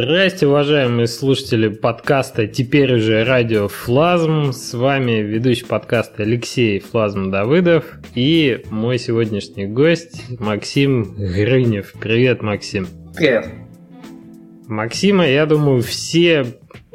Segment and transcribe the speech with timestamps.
[0.00, 4.52] Здрасте, уважаемые слушатели подкаста «Теперь уже радио Флазм».
[4.52, 11.94] С вами ведущий подкаста Алексей Флазм Давыдов и мой сегодняшний гость Максим Грынев.
[12.00, 12.86] Привет, Максим.
[13.16, 13.48] Привет.
[14.68, 16.46] Максима, я думаю, все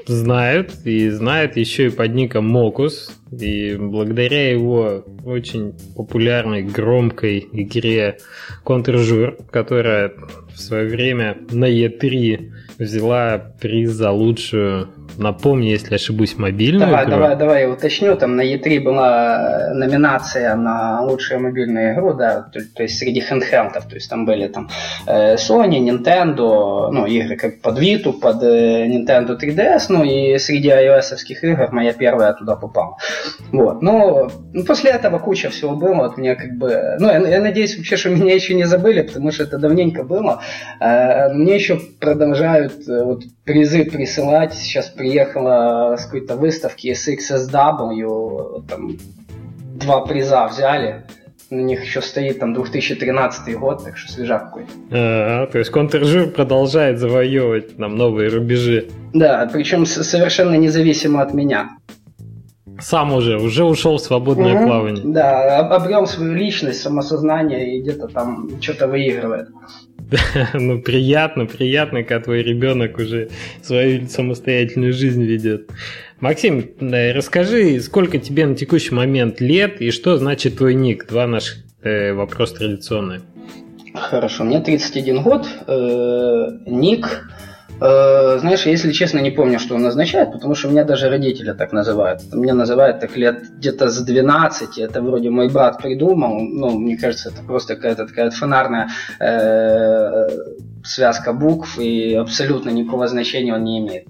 [0.07, 3.11] знают и знают еще и под ником Мокус.
[3.39, 8.17] И благодаря его очень популярной, громкой игре
[8.63, 10.13] Контржур, которая
[10.53, 17.11] в свое время на E3 взяла приз за лучшую Напомни, если ошибусь, мобильную давай, игру.
[17.11, 18.15] Давай, давай, я уточню.
[18.15, 23.87] Там на E3 была номинация на лучшую мобильную игру, да, то, то есть среди хендхелдов.
[23.87, 24.69] То есть там были там
[25.05, 30.69] э, Sony, Nintendo, ну, игры как под Vita, под э, Nintendo 3DS, ну и среди
[30.69, 32.97] ios игр моя первая туда попала.
[33.51, 33.81] Вот.
[33.81, 35.95] Но ну, после этого куча всего было.
[35.95, 36.95] Вот мне как бы...
[36.99, 40.41] Ну, я, я надеюсь вообще, что меня еще не забыли, потому что это давненько было.
[40.79, 44.53] Э, мне еще продолжают э, вот, призы присылать.
[44.53, 48.97] Сейчас приехала с какой-то выставки SXSW, там
[49.79, 51.03] два приза взяли.
[51.49, 54.71] На них еще стоит там 2013 год, так что свежак какой-то.
[54.91, 58.87] А, то есть Контржир продолжает завоевывать нам новые рубежи.
[59.13, 61.77] Да, причем совершенно независимо от меня.
[62.83, 64.67] Сам уже, уже ушел в свободное mm-hmm.
[64.67, 65.03] плавание.
[65.05, 69.47] Да, обрел свою личность, самосознание и где-то там что-то выигрывает.
[70.53, 73.29] ну, приятно, приятно, когда твой ребенок уже
[73.61, 75.69] свою самостоятельную жизнь ведет.
[76.19, 81.07] Максим, расскажи, сколько тебе на текущий момент лет и что значит твой ник?
[81.07, 83.21] Два наших э, вопрос традиционные.
[83.95, 87.42] Хорошо, мне 31 год, э, ник Э,
[87.79, 92.21] знаешь, если честно, не помню, что он означает, потому что меня даже родители так называют.
[92.33, 97.29] Меня называют так лет где-то с 12, это вроде мой брат придумал, ну, мне кажется,
[97.29, 100.27] это просто какая-то такая фонарная э,
[100.83, 104.07] связка букв, и абсолютно никакого значения он не имеет.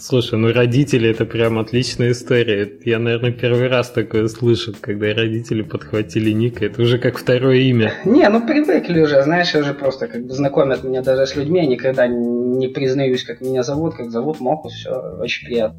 [0.00, 2.70] Слушай, ну родители это прям отличная история.
[2.84, 6.64] Я, наверное, первый раз такое слышу, когда родители подхватили Ника.
[6.66, 7.92] Это уже как второе имя.
[8.04, 11.60] Не, ну привыкли уже, знаешь, уже просто как бы знакомят меня даже с людьми.
[11.60, 14.72] Я никогда не признаюсь, как меня зовут, как зовут Мокус.
[14.72, 15.78] Все, очень приятно.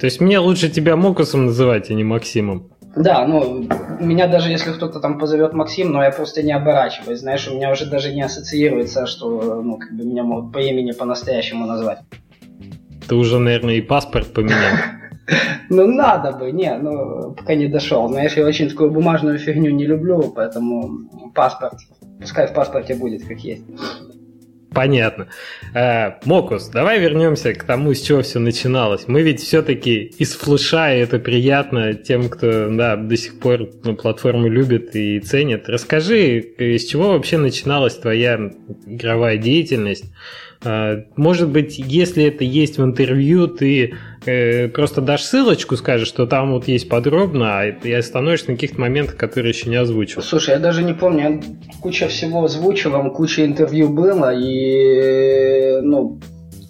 [0.00, 2.70] То есть мне лучше тебя Мокусом называть, а не Максимом?
[2.96, 3.68] Да, ну,
[4.00, 7.70] меня даже если кто-то там позовет Максим, но я просто не оборачиваюсь, знаешь, у меня
[7.70, 11.98] уже даже не ассоциируется, что, ну, как бы меня могут по имени по-настоящему назвать.
[13.08, 14.56] Ты уже, наверное, и паспорт поменял.
[15.68, 18.08] Ну, надо бы, не, ну, пока не дошел.
[18.08, 21.74] Знаешь, я очень такую бумажную фигню не люблю, поэтому паспорт,
[22.20, 23.64] пускай в паспорте будет как есть.
[24.76, 25.28] Понятно.
[25.74, 29.08] Э, Мокус, давай вернемся к тому, с чего все начиналось.
[29.08, 33.96] Мы ведь все-таки из флеша, и это приятно тем, кто да, до сих пор ну,
[33.96, 35.70] платформу любит и ценит.
[35.70, 38.38] Расскажи, с чего вообще начиналась твоя
[38.86, 40.12] игровая деятельность?
[40.66, 43.94] А, может быть, если это есть в интервью, ты
[44.24, 48.80] э, просто дашь ссылочку, скажешь, что там вот есть подробно, а и остановишься на каких-то
[48.80, 50.22] моментах, которые еще не озвучил.
[50.22, 51.40] Слушай, я даже не помню, я
[51.80, 56.18] куча всего озвучивал, куча интервью было, и ну,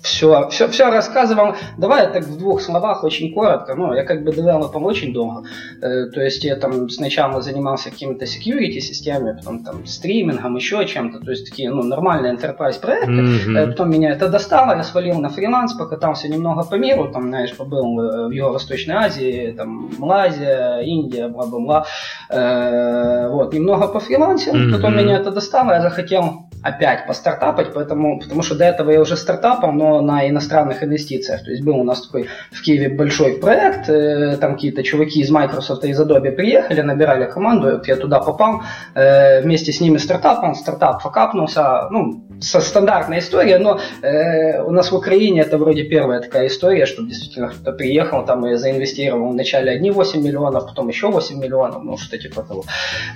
[0.06, 1.56] все, все, все рассказывал.
[1.76, 3.74] Давай я так в двух словах, очень коротко.
[3.74, 5.42] Ну, я как бы девелопом очень долго.
[5.82, 11.18] Э, то есть я там сначала занимался какими-то security системами, потом там стримингом, еще чем-то.
[11.18, 13.12] То есть такие, ну, нормальные enterprise проекты.
[13.12, 13.66] Mm-hmm.
[13.66, 18.00] Потом меня это достало, я свалил на фриланс, покатался немного по миру, там, знаешь, побыл
[18.00, 21.86] э, в Юго-Восточной Азии, там, Малайзия, Индия, бла-бла-бла.
[22.30, 24.72] Э, вот, немного по фрилансе, mm-hmm.
[24.72, 29.16] потом меня это достало, я захотел опять постартапать, поэтому, потому что до этого я уже
[29.16, 31.44] стартапал, но на иностранных инвестициях.
[31.44, 35.30] То есть был у нас такой в Киеве большой проект, э, там какие-то чуваки из
[35.30, 38.62] Microsoft и из Adobe приехали, набирали команду, вот я туда попал,
[38.94, 44.90] э, вместе с ними стартапом, стартап факапнулся, ну, со стандартная история, но э, у нас
[44.90, 49.72] в Украине это вроде первая такая история, что действительно кто-то приехал там и заинвестировал вначале
[49.72, 52.64] одни 8 миллионов, потом еще 8 миллионов, ну что типа того.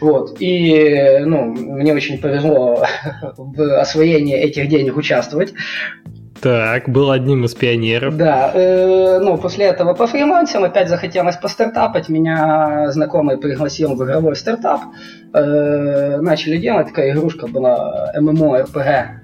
[0.00, 0.36] Вот.
[0.40, 2.84] И ну, мне очень повезло
[3.36, 5.54] в освоении этих денег участвовать.
[6.40, 8.16] Так, был одним из пионеров.
[8.16, 12.08] Да, э, ну, после этого по фрилансам опять захотелось постартапать.
[12.08, 14.80] Меня знакомый пригласил в игровой стартап.
[15.34, 19.19] Э, начали делать, такая игрушка была MMORPG.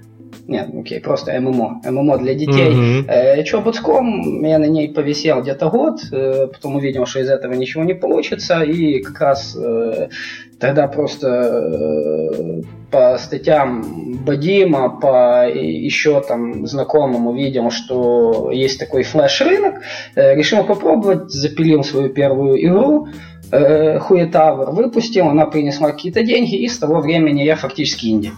[0.47, 1.81] Нет, окей, просто ММО.
[1.83, 2.69] ММО для детей.
[2.69, 3.09] Mm-hmm.
[3.09, 3.35] Э,
[4.47, 8.61] я на ней повисел где-то год, э, потом увидел, что из этого ничего не получится,
[8.61, 10.07] и как раз э,
[10.57, 19.81] тогда просто э, по статьям Бадима, по еще там знакомым увидел, что есть такой флеш-рынок,
[20.15, 23.09] э, решил попробовать, запилил свою первую игру,
[23.51, 28.31] э, Хуетавр выпустил, она принесла какие-то деньги, и с того времени я фактически инди.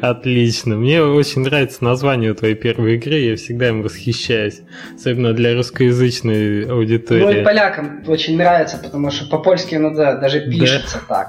[0.00, 0.76] Отлично.
[0.76, 4.60] Мне очень нравится название твоей первой игры, я всегда им восхищаюсь,
[4.94, 7.22] особенно для русскоязычной аудитории.
[7.22, 11.14] Ну и полякам очень нравится, потому что по-польски, ну да, даже пишется да.
[11.14, 11.28] так.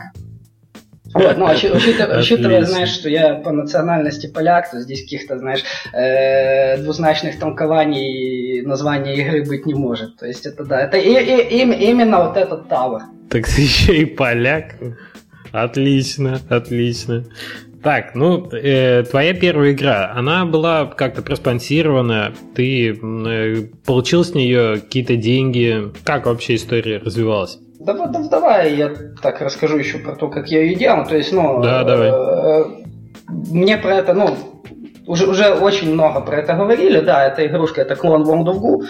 [1.14, 5.64] Вот, ну, учитывая, учитывая, знаешь, что я по национальности поляк, то здесь каких-то, знаешь,
[5.94, 10.18] э, двузначных толкований названия игры быть не может.
[10.18, 13.02] То есть это да, это и, и, и, именно вот этот тавр.
[13.30, 14.76] Так ты еще и поляк.
[15.52, 17.26] Отлично, отлично.
[17.82, 24.82] Так, ну, э, твоя первая игра, она была как-то проспонсирована, ты э, получил с нее
[24.82, 27.58] какие-то деньги, как вообще история развивалась?
[27.80, 28.92] Да, да, давай я
[29.22, 31.06] так расскажу еще про то, как я ее делал.
[31.06, 32.10] То есть, ну, да, давай.
[32.10, 32.66] Э,
[33.28, 34.36] мне про это, ну,
[35.08, 37.00] уже, уже очень много про это говорили.
[37.00, 38.86] Да, эта игрушка, это клон World of Goo.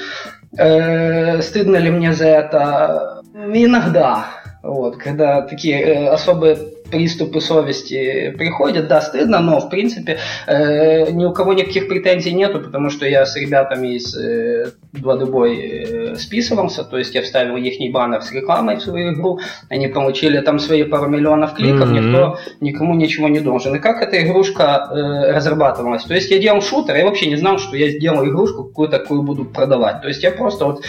[0.57, 3.21] Э, стыдно ли мне за это?
[3.33, 4.25] Иногда.
[4.63, 6.57] Вот, когда такие э, особые
[6.91, 12.59] приступы совести приходят, да, стыдно, но в принципе э, ни у кого никаких претензий нету,
[12.59, 17.79] потому что я с ребятами из э, 2 э, списывался, то есть я вставил их
[17.91, 19.39] баннер с рекламой в свою игру,
[19.69, 21.99] они получили там свои пару миллионов кликов, mm-hmm.
[21.99, 23.75] никто никому ничего не должен.
[23.75, 26.03] И как эта игрушка э, разрабатывалась?
[26.03, 29.21] То есть я делал шутер, я вообще не знал, что я сделал игрушку какую-то, такую
[29.23, 30.01] буду продавать.
[30.01, 30.85] То есть я просто вот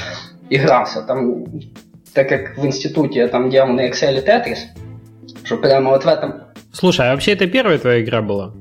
[0.51, 1.45] игрался там,
[2.13, 4.59] так как в институте я там делал на Excel Tetris,
[5.51, 6.45] что прямо вот в этом...
[6.73, 8.53] Слушай, а вообще это первая твоя игра была?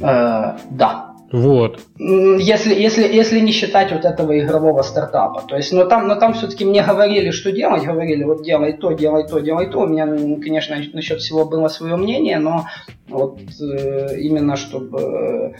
[0.00, 1.12] Э, да.
[1.30, 1.80] Вот.
[1.98, 5.42] Если, если, если не считать вот этого игрового стартапа.
[5.46, 8.92] То есть, но там, но там все-таки мне говорили, что делать, говорили, вот делай то,
[8.92, 9.80] делай то, делай то.
[9.80, 12.64] У меня, конечно, насчет всего было свое мнение, но
[13.08, 15.54] вот э, именно чтобы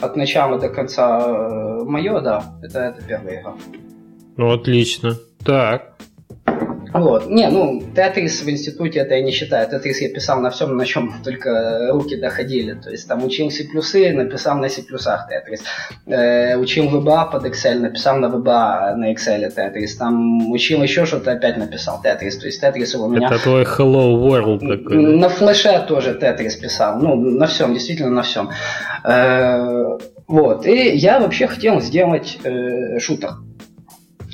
[0.00, 3.54] от начала до конца э, мое, да, это, это первая игра.
[4.36, 5.16] Ну, отлично.
[5.44, 5.94] Так.
[6.94, 7.28] Вот.
[7.28, 9.68] Не, ну, Тетрис в институте это я не считаю.
[9.68, 12.74] Тетрис я писал на всем, на чем только руки доходили.
[12.74, 13.64] То есть там учил C++,
[14.12, 15.64] написал на C++ Тетрис.
[16.06, 19.96] Э, учил VBA под Excel, написал на VBA на Excel Тетрис.
[19.96, 22.38] Там учил еще что-то, опять написал Тетрис.
[22.38, 23.26] То есть Тетрис у меня...
[23.26, 24.96] Это твой Hello World такой.
[24.96, 27.00] На флеше тоже Тетрис писал.
[27.00, 28.50] Ну, на всем, действительно на всем.
[29.02, 29.98] Э,
[30.28, 30.64] вот.
[30.64, 33.30] И я вообще хотел сделать э, шутер.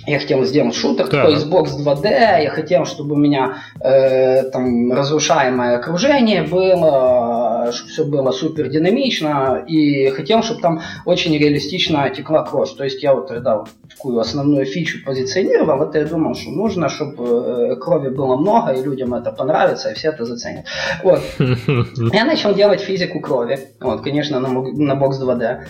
[0.06, 1.22] Я хотел сделать шутер, да.
[1.22, 8.04] такой Xbox 2D, я хотел, чтобы у меня э, там разрушаемое окружение было, чтобы все
[8.04, 12.74] было супер динамично, и хотел, чтобы там очень реалистично текла кровь.
[12.74, 16.88] То есть я вот тогда вот такую основную фичу позиционировал, это я думал, что нужно,
[16.88, 20.64] чтобы э, крови было много, и людям это понравится, и все это заценят.
[21.02, 21.20] Вот.
[22.12, 25.60] Я начал делать физику крови, вот, конечно, на, на Box 2D.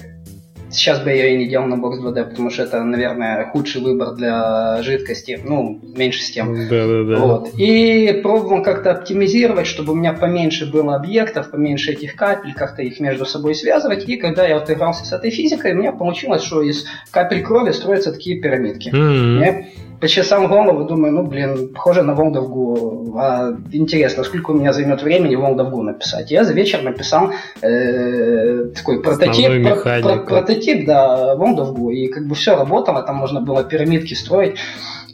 [0.71, 3.81] Сейчас бы я ее и не делал на бокс 2D, потому что это, наверное, худший
[3.83, 5.41] выбор для жидкости.
[5.43, 6.69] Ну, меньше с тем.
[6.69, 7.17] Да, да, да.
[7.19, 7.51] Вот.
[7.57, 13.01] И пробовал как-то оптимизировать, чтобы у меня поменьше было объектов, поменьше этих капель, как-то их
[13.01, 14.09] между собой связывать.
[14.09, 17.73] И когда я вот игрался с этой физикой, у меня получилось, что из капель крови
[17.73, 18.91] строятся такие пирамидки.
[18.91, 23.15] Mm-hmm почесал голову, думаю, ну, блин, похоже на Волдовгу.
[23.19, 26.31] А, интересно, сколько у меня займет времени Волдовгу написать.
[26.31, 27.33] Я за вечер написал
[27.63, 33.41] э, такой прототип, про, про, прототип, да, Волдовгу, и как бы все работало, там можно
[33.41, 34.57] было пирамидки строить.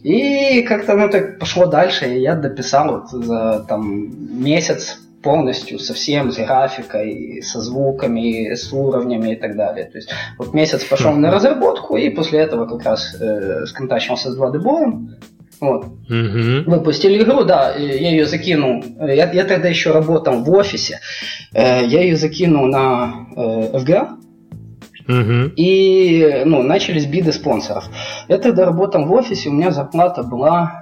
[0.03, 4.11] И как-то, ну, так пошло дальше, и я дописал вот за там
[4.43, 9.87] месяц полностью, со всем, с графикой, со звуками, с уровнями и так далее.
[9.87, 14.39] То есть вот месяц пошел на разработку, и после этого как раз э, сконтачился с
[14.39, 15.17] 2D боем.
[15.61, 15.85] Вот.
[15.85, 16.71] Угу.
[16.71, 18.85] Выпустили игру, да, я ее закинул.
[19.01, 21.01] Я, я тогда еще работал в офисе.
[21.53, 24.09] Э, я ее закинул на э, FGA.
[25.09, 25.55] Угу.
[25.57, 27.85] И ну, начались биды спонсоров.
[28.29, 30.81] Я тогда работал в офисе, у меня зарплата была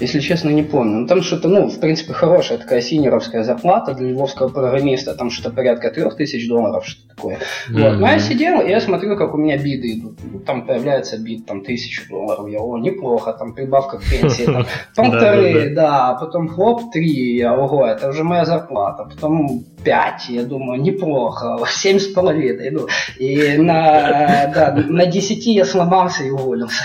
[0.00, 1.00] если честно, не помню.
[1.00, 5.54] Ну, там что-то, ну, в принципе, хорошая такая синеровская зарплата для львовского программиста, там что-то
[5.54, 7.36] порядка трех тысяч долларов, что-то такое.
[7.36, 7.90] Mm-hmm.
[7.90, 7.98] Вот.
[8.00, 10.18] Но я сидел, и я смотрю, как у меня биды идут.
[10.46, 12.48] Там появляется бит, там, тысячу долларов.
[12.48, 17.86] Я, о, неплохо, там, прибавка к пенсии, там, полторы, да, потом хлоп, три, я, ого,
[17.86, 19.04] это уже моя зарплата.
[19.04, 25.64] Потом пять, я думаю, неплохо, семь с половиной, ну, и на, да, на десяти я
[25.64, 26.82] сломался и уволился.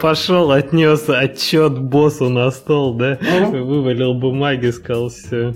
[0.00, 3.18] Пошел, отнес отчет боссу на стол, да?
[3.50, 5.54] Вывалил бумаги, сказал, все,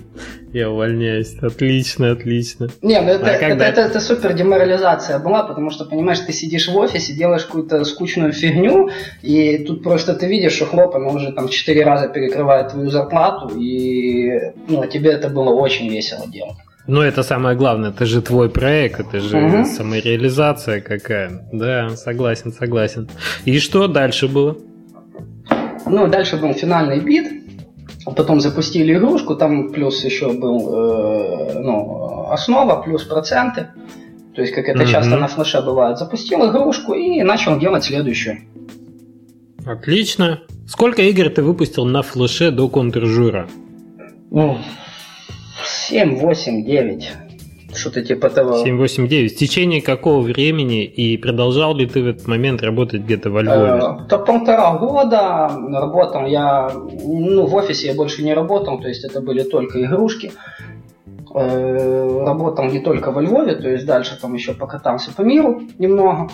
[0.53, 1.35] я увольняюсь.
[1.41, 2.69] Отлично, отлично.
[2.81, 6.67] Не, ну это, а это, это, это супер деморализация была, потому что, понимаешь, ты сидишь
[6.67, 8.89] в офисе, делаешь какую-то скучную фигню,
[9.21, 13.51] и тут просто ты видишь, что хлоп, она уже там четыре раза перекрывает твою зарплату,
[13.57, 16.57] и ну, тебе это было очень весело делать.
[16.85, 19.65] Ну, это самое главное, это же твой проект, это же угу.
[19.65, 21.47] самореализация какая.
[21.53, 23.09] Да, согласен, согласен.
[23.45, 24.57] И что дальше было?
[25.85, 27.31] Ну, дальше был финальный бит,
[28.05, 33.67] потом запустили игрушку, там плюс еще был э, ну, основа, плюс проценты.
[34.35, 34.91] То есть, как это mm-hmm.
[34.91, 35.97] часто на флеше бывает.
[35.97, 38.39] Запустил игрушку и начал делать следующую.
[39.65, 40.41] Отлично.
[40.67, 43.47] Сколько игр ты выпустил на флеше до контржура?
[44.31, 44.57] Ну,
[45.93, 47.11] 7, 8, 9.
[47.75, 48.57] Что-то типа того.
[48.63, 49.33] 7, 8, 9.
[49.33, 53.69] В течение какого времени и продолжал ли ты в этот момент работать где-то во Львове?
[53.69, 59.05] Э, то полтора года работал я, ну, в офисе я больше не работал, то есть
[59.05, 60.31] это были только игрушки.
[61.35, 66.27] Э, работал не только во Львове, то есть дальше там еще покатался по миру немного.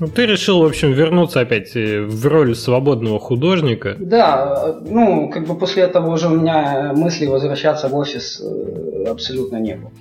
[0.00, 3.96] Ну, ты решил, в общем, вернуться опять э, в роль свободного художника.
[3.98, 9.58] Да, ну, как бы после этого уже у меня мысли возвращаться в офис э, абсолютно
[9.58, 9.92] не было.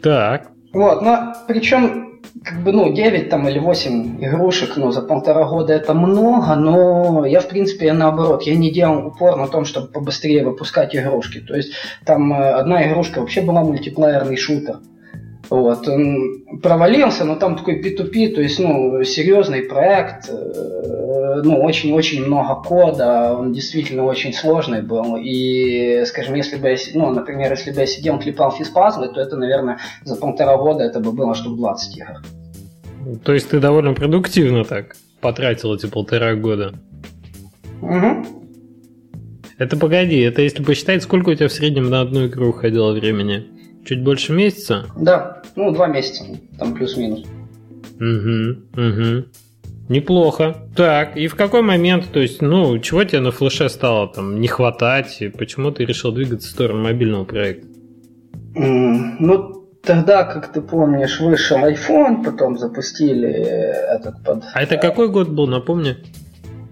[0.00, 0.50] Так.
[0.72, 5.72] Вот, но причем, как бы, ну, 9 там или 8 игрушек, ну, за полтора года
[5.72, 10.44] это много, но я, в принципе, наоборот, я не делал упор на том, чтобы побыстрее
[10.44, 11.40] выпускать игрушки.
[11.40, 11.72] То есть,
[12.04, 14.76] там э, одна игрушка вообще была мультиплеерный шутер.
[15.50, 22.26] Вот, он провалился, но там такой P2P, то есть, ну, серьезный проект, э, ну, очень-очень
[22.26, 27.70] много кода, он действительно очень сложный был, и, скажем, если бы я, ну, например, если
[27.70, 31.56] бы я сидел, клепал физпазлы, то это, наверное, за полтора года это бы было штук
[31.56, 32.22] 20 игр.
[33.24, 36.74] То есть ты довольно продуктивно так потратил эти полтора года?
[37.80, 38.26] Угу.
[39.56, 43.57] Это погоди, это если посчитать, сколько у тебя в среднем на одну игру уходило времени?
[43.88, 44.84] Чуть больше месяца?
[44.98, 46.22] Да, ну два месяца,
[46.58, 47.24] там плюс-минус.
[47.98, 49.24] Угу, угу.
[49.88, 50.56] Неплохо.
[50.76, 54.46] Так, и в какой момент, то есть, ну, чего тебе на флеше стало там не
[54.46, 57.66] хватать, и почему ты решил двигаться в сторону мобильного проекта?
[58.56, 64.44] Mm, ну, тогда, как ты помнишь, вышел iPhone, потом запустили этот под...
[64.52, 65.96] А это какой год был, напомни?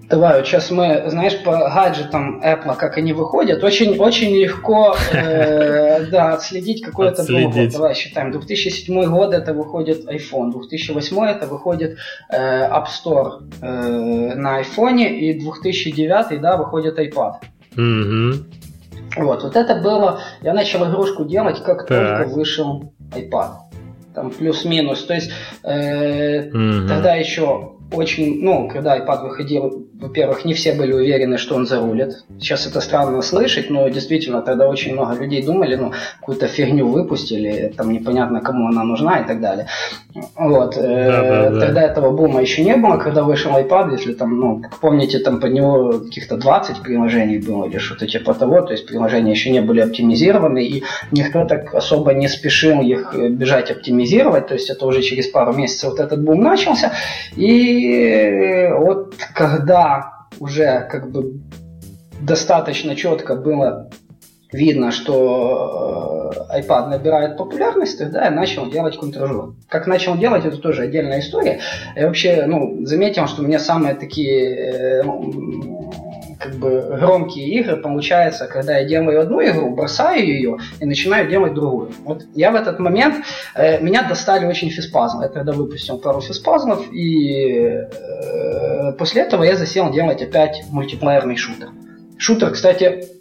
[0.08, 6.06] Давай, вот сейчас мы, знаешь, по гаджетам Apple, как они выходят, очень, очень легко э,
[6.10, 7.72] да, отследить какой это был год.
[7.72, 8.30] Давай считаем.
[8.30, 11.98] 2007 год это выходит iPhone, 2008 это выходит
[12.30, 17.34] э, App Store э, на iPhone, и 2009 да, выходит iPad.
[17.76, 18.32] Mm-hmm.
[19.16, 22.18] Вот, вот это было, я начал игрушку делать, как так.
[22.18, 23.50] только вышел iPad.
[24.14, 25.04] Там плюс-минус.
[25.04, 25.32] То есть
[25.64, 26.86] э, mm-hmm.
[26.86, 32.24] тогда еще очень, ну, когда iPad выходил, во-первых, не все были уверены, что он зарулит.
[32.38, 37.72] Сейчас это странно слышать, но действительно тогда очень много людей думали, ну, какую-то фигню выпустили,
[37.76, 39.68] там непонятно, кому она нужна и так далее.
[40.34, 40.76] Вот.
[40.76, 41.60] Э, да, да, да.
[41.60, 45.40] Тогда этого бума еще не было, когда вышел iPad, если там, ну, как помните, там
[45.40, 49.60] под него каких-то 20 приложений было или что-то типа того, то есть приложения еще не
[49.60, 55.00] были оптимизированы, и никто так особо не спешил их бежать оптимизировать, то есть это уже
[55.02, 56.92] через пару месяцев вот этот бум начался,
[57.34, 59.85] и вот когда
[60.40, 61.40] уже как бы
[62.20, 63.90] достаточно четко было
[64.52, 69.54] видно, что э, iPad набирает популярность, тогда я начал делать контражер.
[69.68, 71.60] Как начал делать, это тоже отдельная история.
[71.94, 75.02] Я вообще ну, заметил, что у меня самые такие э,
[76.38, 81.54] как бы громкие игры получается, когда я делаю одну игру, бросаю ее и начинаю делать
[81.54, 81.90] другую.
[82.04, 83.24] Вот я в этот момент,
[83.54, 85.24] э, меня достали очень физпазмы.
[85.24, 91.70] Я тогда выпустил пару физпазмов, и э, после этого я засел делать опять мультиплеерный шутер.
[92.18, 93.15] Шутер, кстати,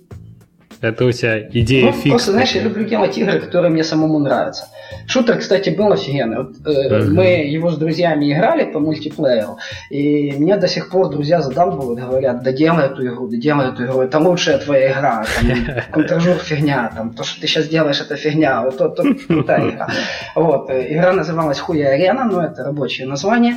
[0.89, 2.09] это у тебя идея ну, фикс.
[2.09, 4.67] Просто, знаешь, я люблю делать игры, которые мне самому нравятся.
[5.07, 6.37] Шутер, кстати, был офигенный.
[6.37, 7.09] Вот, э, uh-huh.
[7.09, 9.57] Мы его с друзьями играли по мультиплееру,
[9.89, 13.85] и меня до сих пор друзья задалбывают, говорят, да делай эту игру, да делай эту
[13.85, 18.15] игру, это лучшая твоя игра, там, контражур фигня, там, то, что ты сейчас делаешь, это
[18.15, 19.89] фигня, вот то, то, крутая игра.
[20.35, 23.55] Вот, э, игра называлась Хуя Арена, но это рабочее название.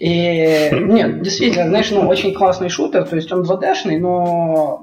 [0.00, 4.82] И нет, действительно, знаешь, ну, очень классный шутер, то есть он 2D-шный, но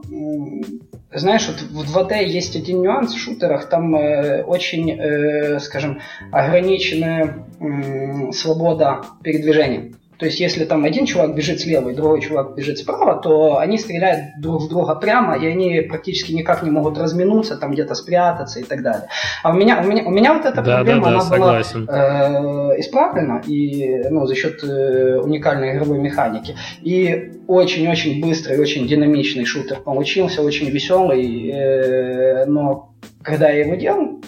[1.13, 7.45] знаешь, вот в 2D есть один нюанс в шутерах, там э, очень, э, скажем, ограниченная
[7.59, 9.93] э, свобода передвижения.
[10.17, 13.77] То есть, если там один чувак бежит слева и другой чувак бежит справа, то они
[13.77, 18.59] стреляют друг в друга прямо, и они практически никак не могут разминуться, там где-то спрятаться
[18.59, 19.09] и так далее.
[19.43, 21.85] А у меня, у меня, у меня вот эта да, проблема, да, да, она согласен.
[21.85, 26.55] была э, исправлена и, ну, за счет э, уникальной игровой механики.
[26.81, 34.21] И очень-очень быстрый, очень динамичный шутер получился, очень веселый, э, но когда я его делал,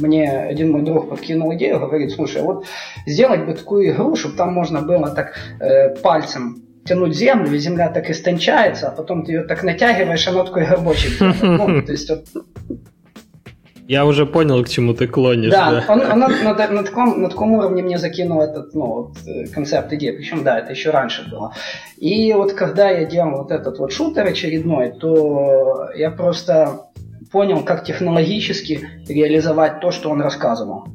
[0.00, 2.66] мне один мой друг подкинул идею, говорит, слушай, вот
[3.06, 7.88] сделать бы такую игру, чтобы там можно было так э, пальцем тянуть землю, и земля
[7.88, 11.20] так истончается, а потом ты ее так натягиваешь, она такой горбочек.
[11.42, 12.24] Ну, то есть вот
[13.86, 15.50] Я уже понял, к чему ты клонишь.
[15.50, 15.84] Да, да.
[15.88, 19.46] Он, он на, на, на, таком, на таком уровне мне закинул этот ну, вот, э,
[19.46, 20.16] концепт идеи.
[20.16, 21.52] Причем, да, это еще раньше было.
[21.96, 26.89] И вот когда я делал вот этот вот шутер очередной, то я просто
[27.30, 30.88] понял, как технологически реализовать то, что он рассказывал.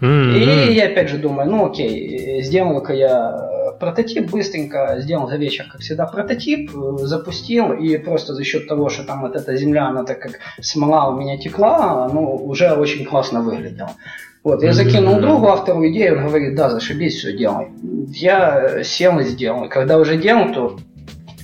[0.00, 0.68] Mm-hmm.
[0.68, 5.80] И я опять же думаю, ну окей, сделаю-ка я прототип быстренько, сделал за вечер, как
[5.80, 10.04] всегда, прототип, э, запустил, и просто за счет того, что там вот эта земля, она
[10.04, 13.92] так как смола у меня текла, ну, уже очень классно выглядело.
[14.44, 17.68] Вот, я закинул другу автору идею, он говорит, да, зашибись, все делай.
[18.08, 19.68] Я сел и сделал.
[19.68, 20.78] Когда уже делал, то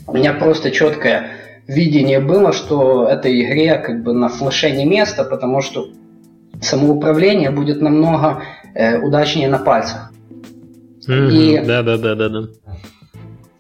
[0.09, 1.31] у меня просто четкое
[1.69, 5.89] видение было, что этой игре как бы на флеше не место, потому что
[6.61, 8.43] самоуправление будет намного
[8.75, 10.11] э, удачнее на пальцах.
[11.07, 11.31] Mm-hmm.
[11.31, 12.41] И да, да, да, да, да.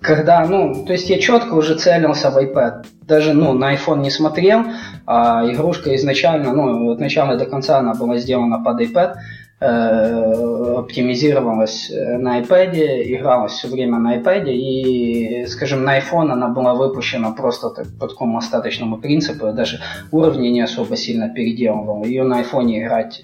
[0.00, 2.86] Когда, ну, то есть я четко уже целился в iPad.
[3.02, 4.64] Даже, ну, на iPhone не смотрел,
[5.06, 9.14] а игрушка изначально, ну, от начала до конца она была сделана под iPad,
[9.60, 17.32] оптимизировалась на iPad, игралась все время на iPad, и, скажем, на iPhone она была выпущена
[17.32, 19.80] просто так, по такому остаточному принципу, даже
[20.12, 22.04] уровни не особо сильно переделывал.
[22.04, 23.20] Ее на iPhone играть,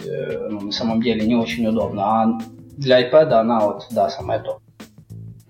[0.50, 2.38] ну, на самом деле, не очень удобно, а
[2.76, 4.58] для iPad она вот, да, самое то.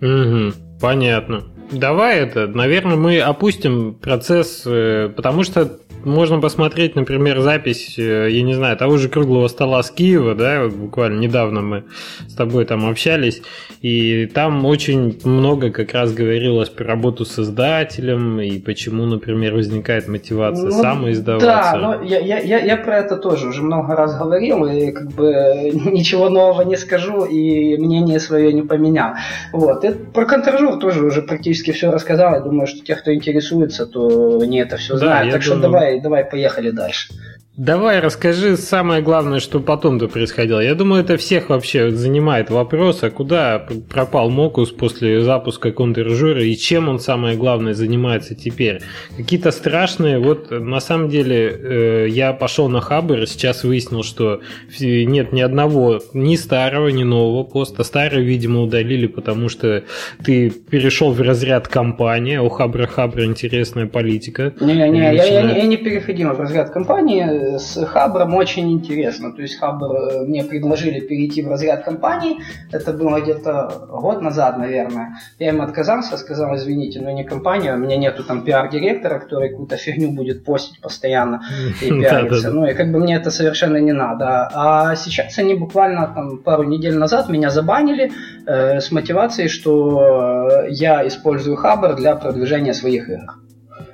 [0.03, 1.45] Угу, понятно.
[1.73, 8.43] Давай это, наверное, мы опустим процесс, э, потому что можно посмотреть, например, запись, э, я
[8.43, 11.85] не знаю, того же круглого стола с Киева, да, вот буквально недавно мы
[12.29, 13.43] с тобой там общались,
[13.81, 20.09] и там очень много как раз говорилось про работу с издателем и почему, например, возникает
[20.09, 21.47] мотивация ну, самоиздаваться.
[21.47, 25.13] Да, но я, я, я, я про это тоже уже много раз говорил, и как
[25.13, 29.15] бы ничего нового не скажу, и мнение свое не поменял.
[29.53, 29.85] Вот.
[29.85, 32.35] И про контржур тоже уже практически все рассказал.
[32.35, 35.29] Я думаю, что те, кто интересуется, то они это все знают.
[35.29, 37.15] Да, так что давай давай, поехали дальше.
[37.57, 40.59] Давай расскажи самое главное, что потом-то происходило.
[40.59, 46.57] Я думаю, это всех вообще занимает вопрос, а куда пропал Мокус после запуска контржура и
[46.57, 48.81] чем он, самое главное, занимается теперь.
[49.17, 54.41] Какие-то страшные, вот на самом деле э, я пошел на Хабр, сейчас выяснил, что
[54.81, 57.85] нет ни одного, ни старого, ни нового поста.
[57.85, 59.85] Старый, видимо, удалили, потому что
[60.25, 64.53] ты перешел в разряд компании, у Хабра Хабра интересная политика.
[64.61, 69.33] Не-не, я, я, я не переходил в разряд компании, с Хабром очень интересно.
[69.33, 72.39] То есть Хабр э, мне предложили перейти в разряд компании.
[72.73, 75.17] Это было где-то год назад, наверное.
[75.39, 79.77] Я им отказался, сказал, извините, но не компания, у меня нету там пиар-директора, который какую-то
[79.77, 81.43] фигню будет постить постоянно
[81.83, 82.51] и пиариться.
[82.51, 84.51] Ну и как бы мне это совершенно не надо.
[84.55, 88.13] А сейчас они буквально там пару недель назад меня забанили
[88.47, 93.44] э, с мотивацией, что э, я использую Хабр для продвижения своих игр.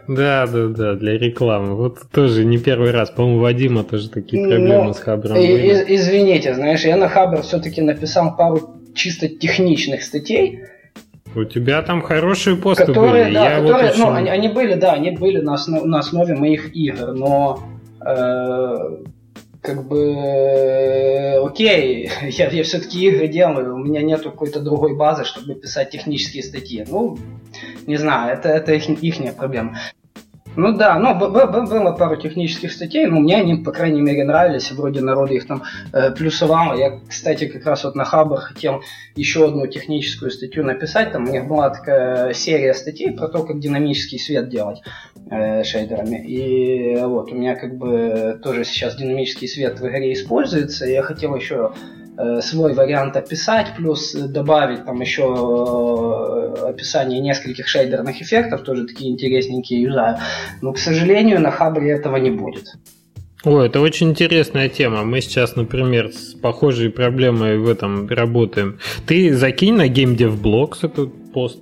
[0.08, 1.74] Да, да, да, для рекламы.
[1.76, 3.10] Вот тоже не первый раз.
[3.10, 5.36] По-моему, Вадима тоже такие проблемы ну, с Хабром.
[5.36, 10.60] Из, извините, знаешь, я на Хабр все-таки написал пару чисто техничных статей.
[11.34, 13.34] У тебя там хорошие посты которые, были.
[13.34, 16.34] Да, я которые, вот ну, они, они были, да, они были на, основ, на основе
[16.34, 17.60] моих игр, но
[18.04, 18.96] э,
[19.60, 25.54] как бы окей, я, я все-таки игры делаю, у меня нету какой-то другой базы, чтобы
[25.54, 26.84] писать технические статьи.
[26.88, 27.18] Ну,
[27.86, 29.78] не знаю, это, это их, их проблема.
[30.56, 35.00] Ну да, ну было пару технических статей, но мне они, по крайней мере, нравились, вроде
[35.00, 36.76] народ их там э, плюсовал.
[36.76, 38.82] Я, кстати, как раз вот на Хабр хотел
[39.14, 43.60] еще одну техническую статью написать, там у них была такая серия статей про то, как
[43.60, 44.82] динамический свет делать
[45.30, 46.24] э, шейдерами.
[46.26, 51.02] И вот у меня как бы тоже сейчас динамический свет в игре используется, и я
[51.02, 51.72] хотел еще
[52.42, 59.82] свой вариант описать, плюс добавить там еще э, описание нескольких шейдерных эффектов, тоже такие интересненькие
[59.82, 60.16] юзаю.
[60.62, 62.74] Но, к сожалению, на Хабре этого не будет.
[63.44, 65.02] О, это очень интересная тема.
[65.04, 68.78] Мы сейчас, например, с похожей проблемой в этом работаем.
[69.06, 71.58] Ты закинь на GameDevBlogs этот пост.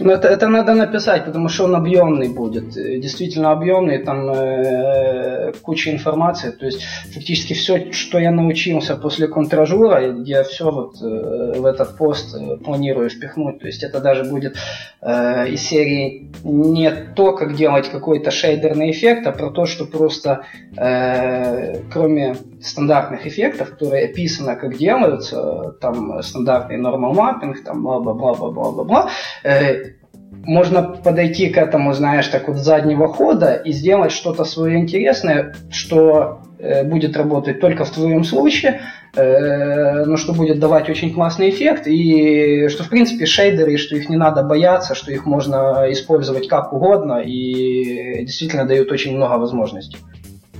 [0.00, 2.70] Ну, это, это надо написать, потому что он объемный будет.
[2.70, 6.50] Действительно объемный, там э, куча информации.
[6.50, 11.96] То есть фактически все, что я научился после контражура, я все вот э, в этот
[11.96, 13.58] пост э, планирую впихнуть.
[13.58, 14.56] То есть это даже будет
[15.02, 20.44] э, из серии не то, как делать какой-то шейдерный эффект, а про то, что просто
[20.76, 29.10] э, кроме стандартных эффектов, которые описано, как делаются, там стандартный normal mapping, там бла-бла-бла-бла-бла-бла,
[29.44, 29.98] э,
[30.44, 35.54] можно подойти к этому, знаешь, так вот с заднего хода и сделать что-то свое интересное,
[35.70, 38.80] что э, будет работать только в твоем случае,
[39.14, 44.08] э, но что будет давать очень классный эффект, и что, в принципе, шейдеры, что их
[44.08, 49.98] не надо бояться, что их можно использовать как угодно, и действительно дают очень много возможностей.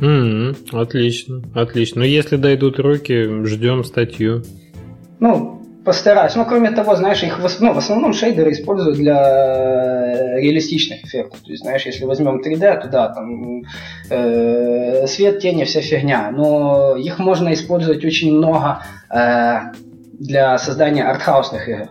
[0.01, 0.81] Mm-hmm.
[0.81, 2.01] Отлично, отлично.
[2.01, 4.43] Но если дойдут руки, ждем статью.
[5.21, 6.35] Ну, постараюсь.
[6.37, 11.41] Ну, кроме того, знаешь, их ну, в основном шейдеры используют для э, реалистичных эффектов.
[11.41, 13.63] То есть, знаешь, если возьмем 3D, то да, там
[14.11, 16.31] э, свет, тени, вся фигня.
[16.31, 19.59] Но их можно использовать очень много э,
[20.19, 21.89] для создания артхаусных игр.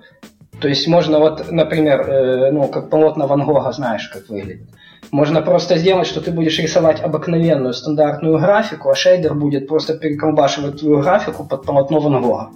[0.62, 4.70] То есть можно вот, например, э, ну, как полотна Ван Гога, знаешь, как выглядит.
[5.12, 10.80] Можно просто сделать, что ты будешь рисовать обыкновенную стандартную графику, а шейдер будет просто переколбашивать
[10.80, 12.50] твою графику под полотно Ван Гога.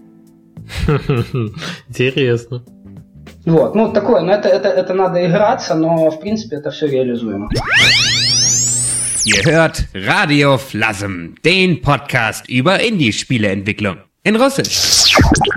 [1.89, 2.63] Интересно.
[3.45, 7.49] Вот, ну такое, но это, это, это надо играться, но в принципе это все реализуемо.
[9.23, 15.00] Ihr hört Radio Flasm, den Podcast über Indie-Spieleentwicklung in Russisch.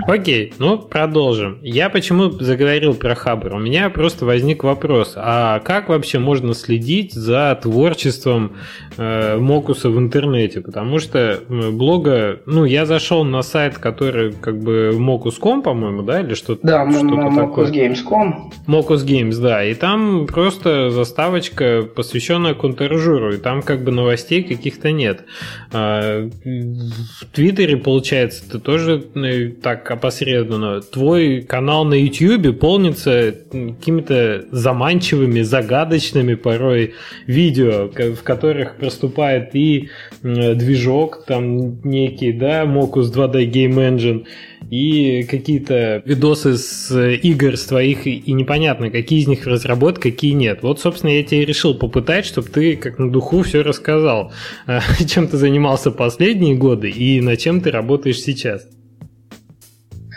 [0.06, 1.58] Окей, ну продолжим.
[1.62, 3.54] Я почему заговорил про Хабр?
[3.54, 8.52] У меня просто возник вопрос, а как вообще можно следить за творчеством
[8.96, 10.60] э, Мокуса в интернете?
[10.60, 16.34] Потому что блога, ну я зашел на сайт, который как бы Mocus.com, по-моему, да, или
[16.34, 18.52] что-то Да, что MocusGames.com.
[18.66, 24.90] Mocus Games, да, и там просто заставочка, посвященная контражуру, и там как бы новостей каких-то
[24.92, 25.24] нет.
[25.72, 29.02] А, в Твиттере, получается, ты тоже
[29.50, 30.80] так опосредованно.
[30.80, 36.94] Твой канал на YouTube полнится какими-то заманчивыми, загадочными порой
[37.26, 39.88] видео, в которых проступает и
[40.22, 44.26] движок там некий, да, Mocus 2D Game Engine,
[44.70, 50.60] и какие-то видосы с игр с твоих, и непонятно, какие из них разработать, какие нет.
[50.62, 54.32] Вот, собственно, я тебе решил попытать, чтобы ты как на духу все рассказал,
[55.06, 58.66] чем ты занимался последние годы и над чем ты работаешь сейчас.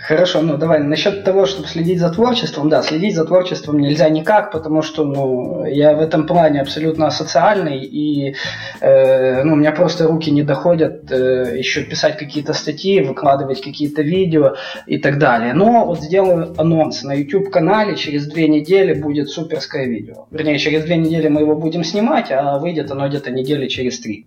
[0.07, 4.51] Хорошо, ну давай, насчет того, чтобы следить за творчеством, да, следить за творчеством нельзя никак,
[4.51, 8.33] потому что, ну, я в этом плане абсолютно асоциальный, и,
[8.79, 14.01] э, ну, у меня просто руки не доходят э, еще писать какие-то статьи, выкладывать какие-то
[14.01, 15.53] видео и так далее.
[15.53, 20.27] Но вот сделаю анонс, на YouTube-канале через две недели будет суперское видео.
[20.31, 24.25] Вернее, через две недели мы его будем снимать, а выйдет оно где-то недели через три.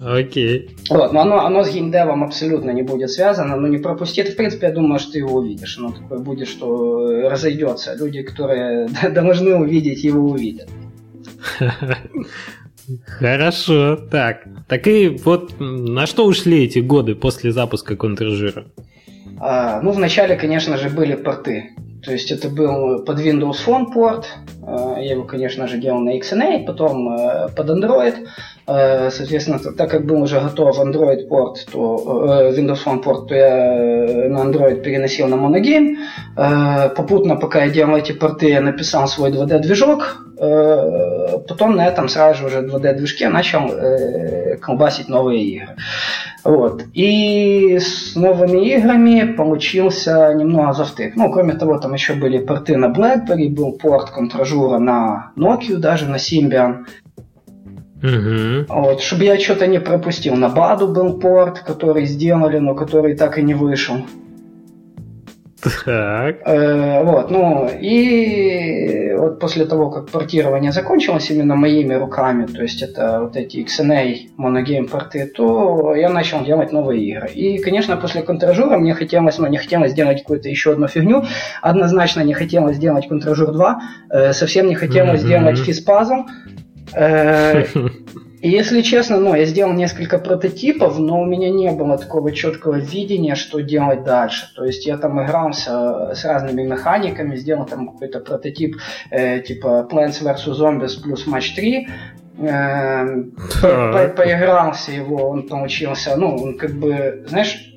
[0.00, 0.76] Окей.
[0.88, 4.22] Вот, но оно, оно с геймдевом абсолютно не будет связано, но не пропусти.
[4.22, 5.76] Это, в принципе, я думаю, что ты его увидишь.
[5.76, 7.94] Оно такое будет, что разойдется.
[7.96, 10.68] Люди, которые должны увидеть, его увидят.
[13.06, 14.44] Хорошо, так.
[14.68, 18.64] Так и вот на что ушли эти годы после запуска контржира?
[19.38, 21.70] А, ну, вначале, конечно же, были порты.
[22.02, 24.26] То есть это был под Windows Phone порт.
[24.66, 28.26] А, я его, конечно же, делал на XNA, потом э, под Android.
[28.66, 33.34] Э, соответственно, так как был уже готов Android порт, то э, Windows Phone порт, то
[33.34, 35.96] я э, на Android переносил на Monogame.
[36.94, 40.29] Попутно, пока я делал эти порты, я написал свой 2D-движок.
[40.40, 43.70] Потом на этом сразу же 2D-движке начал
[44.58, 45.76] колбасить новые игры.
[46.44, 46.84] Вот.
[46.94, 51.14] И с новыми играми получился немного завтык.
[51.14, 56.06] Ну, кроме того, там еще были порты на BlackBerry, был порт контражура на Nokia, даже
[56.06, 56.86] на Symbian.
[58.02, 58.64] Угу.
[58.68, 60.34] Вот, чтобы я что-то не пропустил.
[60.36, 63.96] На Баду был порт, который сделали, но который так и не вышел.
[65.62, 66.40] Так.
[66.46, 72.82] Э, вот, ну, и вот после того, как портирование закончилось именно моими руками, то есть
[72.82, 77.28] это вот эти XNA моногейм порты, то я начал делать новые игры.
[77.28, 81.24] И, конечно, после контражура мне хотелось, ну, не хотелось сделать какую-то еще одну фигню,
[81.62, 85.26] однозначно не хотелось сделать контражур 2, э, совсем не хотелось mm-hmm.
[85.26, 86.24] сделать физпазл,
[86.92, 87.64] Э,
[88.40, 92.76] и если честно, ну, я сделал несколько прототипов, но у меня не было такого четкого
[92.78, 94.46] видения, что делать дальше.
[94.56, 98.76] То есть я там игрался с разными механиками, сделал там какой-то прототип
[99.10, 100.58] э, типа Plants vs.
[100.58, 101.88] Zombies плюс Match 3,
[102.38, 103.06] э,
[103.60, 107.74] по поигрался его, он получился, ну, он как бы, знаешь,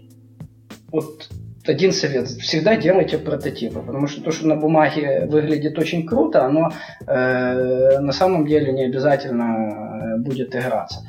[0.91, 1.27] вот
[1.69, 2.27] один совет.
[2.27, 6.71] Всегда делайте прототипы, потому что то, что на бумаге выглядит очень круто, оно
[7.07, 9.82] э, на самом деле не обязательно э,
[10.17, 10.99] будет играться.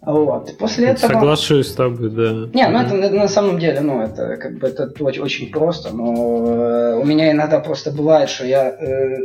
[0.00, 0.56] Вот.
[0.58, 1.12] После этого...
[1.12, 2.48] Соглашусь с тобой, да.
[2.54, 6.14] Не, ну это на самом деле, ну это как бы это очень, очень просто, но
[6.46, 9.16] э, у меня иногда просто бывает, что я э,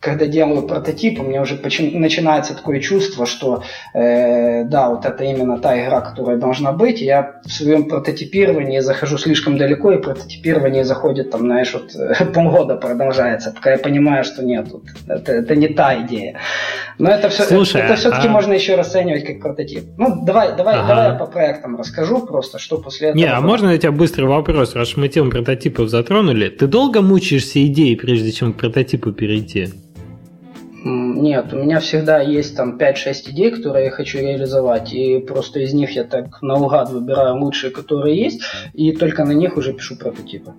[0.00, 5.58] когда делаю прототип, у меня уже начинается такое чувство, что э, да, вот это именно
[5.58, 7.00] та игра, которая должна быть.
[7.00, 11.92] Я в своем прототипировании захожу слишком далеко, и прототипирование заходит там, знаешь, вот
[12.34, 16.38] полгода продолжается, пока я понимаю, что нет, вот, это, это не та идея.
[16.98, 18.30] Но это все, Слушай, это, это все-таки а...
[18.30, 19.84] можно еще расценивать как прототип.
[19.96, 20.88] Ну, давай, давай, ага.
[20.88, 23.20] давай я по проектам расскажу просто, что после этого.
[23.20, 26.48] Не, а можно у тебя быстрый вопрос, раз мы тему прототипов затронули?
[26.48, 29.70] Ты долго мучаешься идеей, прежде чем к прототипу перейти?
[30.84, 35.74] Нет, у меня всегда есть там 5-6 идей, которые я хочу реализовать, и просто из
[35.74, 38.42] них я так наугад выбираю лучшие, которые есть,
[38.74, 40.52] и только на них уже пишу прототипы.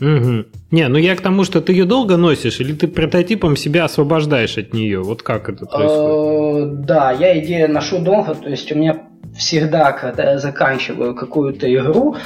[0.00, 0.44] Угу.
[0.70, 4.58] Не, ну я к тому, что ты ее долго носишь, или ты прототипом себя освобождаешь
[4.58, 5.02] от нее?
[5.02, 6.82] Вот как это происходит?
[6.82, 9.02] Э, да, я идею ношу долго, то есть у меня
[9.36, 12.16] всегда, когда я заканчиваю какую-то игру,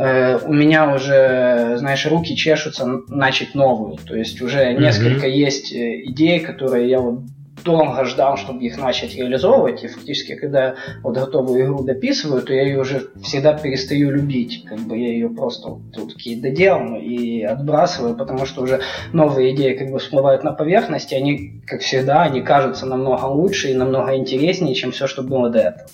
[0.00, 3.96] э, у меня уже, знаешь, руки чешутся начать новую.
[3.96, 5.46] То есть уже несколько mm-hmm.
[5.46, 7.20] есть э, идей, которые я вот
[7.64, 12.62] долго ждал, чтобы их начать реализовывать, и фактически, когда вот готовую игру дописываю, то я
[12.62, 18.16] ее уже всегда перестаю любить, как бы я ее просто вот, такие доделал и отбрасываю,
[18.16, 18.80] потому что уже
[19.12, 23.74] новые идеи как бы всплывают на поверхности, они, как всегда, они кажутся намного лучше и
[23.74, 25.88] намного интереснее, чем все, что было до этого.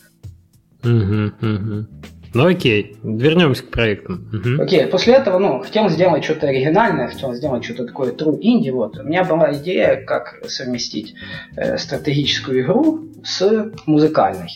[0.85, 1.87] Угу, угу.
[2.35, 4.29] Ну окей, вернемся к проектам.
[4.33, 4.63] Угу.
[4.63, 8.99] Окей, после этого, ну, хотел сделать что-то оригинальное, хотел сделать что-то такое true indie, вот.
[8.99, 11.15] У меня была идея, как совместить
[11.57, 14.51] э, стратегическую игру с музыкальной.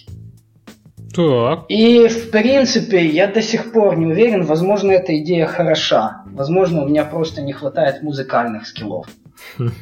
[1.14, 1.64] Так.
[1.68, 6.22] И, в принципе, я до сих пор не уверен, возможно, эта идея хороша.
[6.26, 9.06] Возможно, у меня просто не хватает музыкальных скиллов.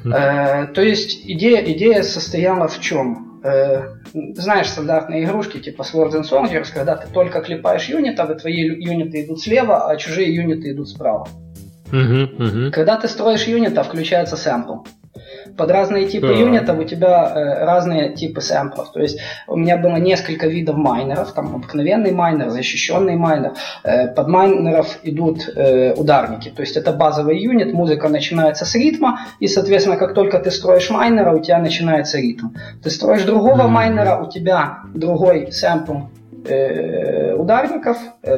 [0.05, 3.28] Э, то есть идея, идея состояла в чем?
[3.49, 3.83] Э,
[4.35, 9.25] знаешь, стандартные игрушки типа Swords and Soldiers, когда ты только клепаешь юнита, и твои юниты
[9.25, 11.29] идут слева, а чужие юниты идут справа.
[11.91, 12.71] Uh-huh, uh-huh.
[12.71, 14.83] Когда ты строишь юнита, включается сэмпл.
[15.57, 16.35] Под разные типы да.
[16.35, 18.93] юнитов у тебя э, разные типы сэмплов.
[18.93, 21.33] То есть у меня было несколько видов майнеров.
[21.33, 23.53] Там обыкновенный майнер, защищенный майнер.
[23.85, 26.51] Э, под майнеров идут э, ударники.
[26.51, 27.73] То есть это базовый юнит.
[27.73, 29.21] Музыка начинается с ритма.
[29.41, 32.49] И, соответственно, как только ты строишь майнера, у тебя начинается ритм.
[32.83, 33.69] Ты строишь другого mm-hmm.
[33.69, 37.97] майнера, у тебя другой сэмпл ударников,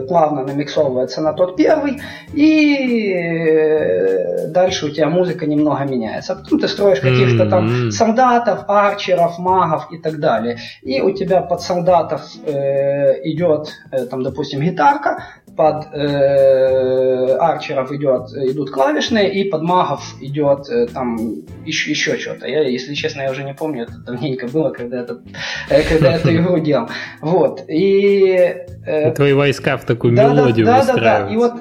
[0.09, 2.01] плавно намиксовывается на тот первый,
[2.33, 6.35] и дальше у тебя музыка немного меняется.
[6.35, 10.59] Потом ты строишь каких-то там солдатов, арчеров, магов и так далее.
[10.83, 15.25] И у тебя под солдатов э, идет, э, там, допустим, гитарка,
[15.57, 21.19] под э, арчеров идет, идут клавишные, и под магов идет э, там
[21.65, 22.47] еще, еще что-то.
[22.47, 25.21] Я, если честно, я уже не помню, это давненько было, когда, это,
[25.69, 26.89] э, когда эту игру делал.
[27.21, 27.65] Вот.
[27.69, 28.55] И,
[28.87, 31.33] э, Твои войска в такую да, мелодию да, да, да, да.
[31.33, 31.55] И вот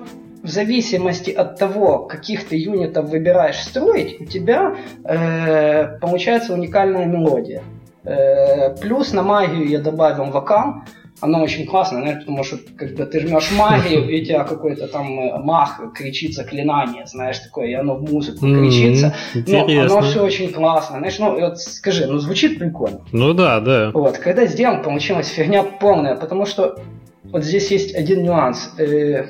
[0.44, 7.62] в зависимости от того, каких ты юнитов выбираешь строить, у тебя э, получается уникальная мелодия.
[8.04, 10.84] Э, плюс на магию я добавил вокал,
[11.22, 15.20] оно очень классно, знаешь, потому что когда ты жмешь магию, и у тебя какой-то там
[15.20, 19.14] э, мах кричит заклинание, знаешь, такое, и оно в музыку кричится.
[19.34, 19.44] Mm-hmm.
[19.48, 21.00] Но оно все очень классно.
[21.00, 23.02] Знаешь, ну вот скажи, ну звучит прикольно.
[23.12, 23.92] Ну да, да.
[23.94, 26.80] Вот, когда сделал, получилась фигня полная, потому что
[27.24, 28.74] вот здесь есть один нюанс.
[28.78, 29.26] Э,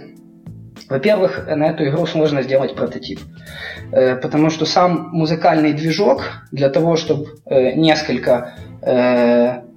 [0.90, 3.20] во-первых, на эту игру сложно сделать прототип.
[3.92, 8.54] Э, потому что сам музыкальный движок для того, чтобы несколько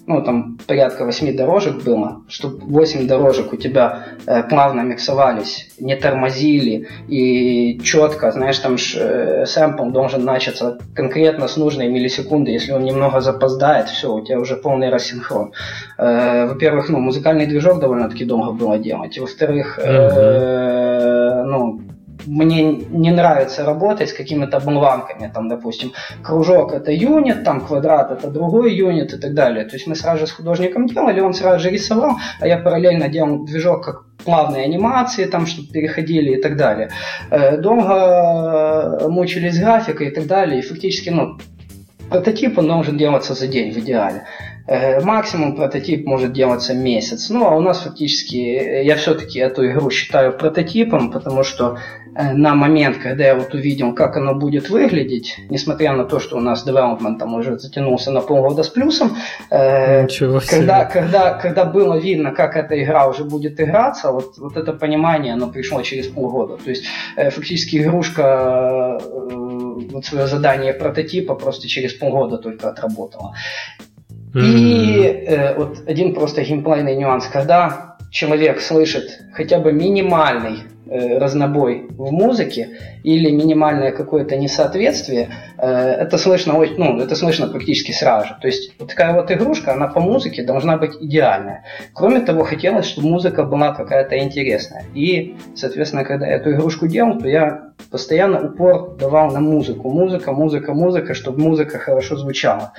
[0.07, 5.97] ну, там порядка 8 дорожек было, чтобы 8 дорожек у тебя э, плавно миксовались, не
[5.97, 6.89] тормозили.
[7.09, 12.85] И четко, знаешь, там ж, э, сэмпл должен начаться конкретно с нужной миллисекунды, если он
[12.85, 15.53] немного запоздает, все, у тебя уже полный рассинхрон.
[15.99, 21.81] Э, во-первых, ну, музыкальный движок довольно-таки долго было делать, во-вторых, э, ну,
[22.27, 28.31] мне не нравится работать с какими-то бланками, там, допустим, кружок это юнит, там квадрат это
[28.31, 29.65] другой юнит и так далее.
[29.65, 33.09] То есть мы сразу же с художником делали, он сразу же рисовал, а я параллельно
[33.09, 36.91] делал движок как плавные анимации, там, чтобы переходили и так далее.
[37.31, 41.39] Э, долго мучились графикой и так далее, и фактически, ну,
[42.09, 44.25] прототип он должен делаться за день в идеале.
[44.67, 47.31] Э, максимум прототип может делаться месяц.
[47.31, 51.79] Ну, а у нас фактически, э, я все-таки эту игру считаю прототипом, потому что
[52.15, 56.37] э, на момент, когда я вот увидел, как оно будет выглядеть, несмотря на то, что
[56.37, 59.17] у нас development там уже затянулся на полгода с плюсом,
[59.51, 64.73] Ничего когда, когда, когда было видно, как эта игра уже будет играться, вот, вот это
[64.73, 66.57] понимание, оно пришло через полгода.
[66.63, 66.85] То есть
[67.17, 69.01] фактически игрушка
[69.91, 73.35] вот свое задание прототипа просто через полгода только отработала.
[74.35, 81.87] И э, вот один просто геймплейный нюанс, когда человек слышит хотя бы минимальный э, разнобой
[81.91, 82.69] в музыке
[83.03, 88.37] или минимальное какое-то несоответствие, э, это слышно, ну, это слышно практически сразу же.
[88.41, 91.65] То есть вот такая вот игрушка, она по музыке должна быть идеальная.
[91.95, 94.85] Кроме того, хотелось, чтобы музыка была какая-то интересная.
[94.95, 99.91] И, соответственно, когда я эту игрушку делал, то я постоянно упор давал на музыку.
[99.91, 102.73] Музыка, музыка, музыка, чтобы музыка хорошо звучала.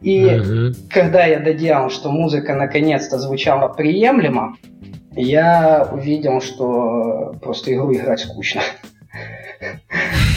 [0.00, 0.74] И угу.
[0.90, 4.56] когда я доделал, что музыка наконец-то звучала приемлемо,
[5.14, 8.60] я увидел, что просто игру играть скучно.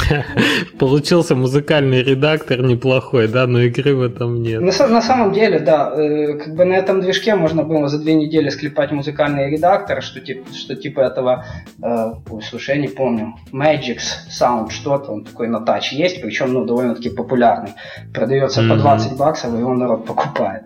[0.80, 4.62] Получился музыкальный редактор неплохой, да, но игры в этом нет.
[4.62, 8.14] На, на самом деле, да, э, как бы на этом движке можно было за две
[8.14, 11.46] недели склепать музыкальный редактор, что типа, что типа этого,
[11.82, 16.54] э, ой, слушай, я не помню, Magix Sound, что-то, он такой на тач есть, причем,
[16.54, 17.74] ну, довольно-таки популярный.
[18.14, 18.70] Продается mm-hmm.
[18.70, 20.64] по 20 баксов, и его народ покупает.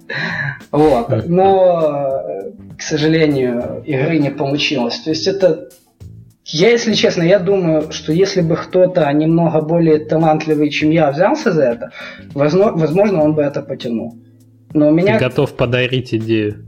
[0.71, 1.27] Вот.
[1.27, 4.99] Но, э, к сожалению, игры не получилось.
[4.99, 5.69] То есть это
[6.45, 11.51] я, если честно, я думаю, что если бы кто-то немного более талантливый, чем я, взялся
[11.51, 11.91] за это,
[12.33, 14.17] возможно, он бы это потянул.
[14.73, 15.17] Но у меня...
[15.17, 16.65] Ты готов подарить идею?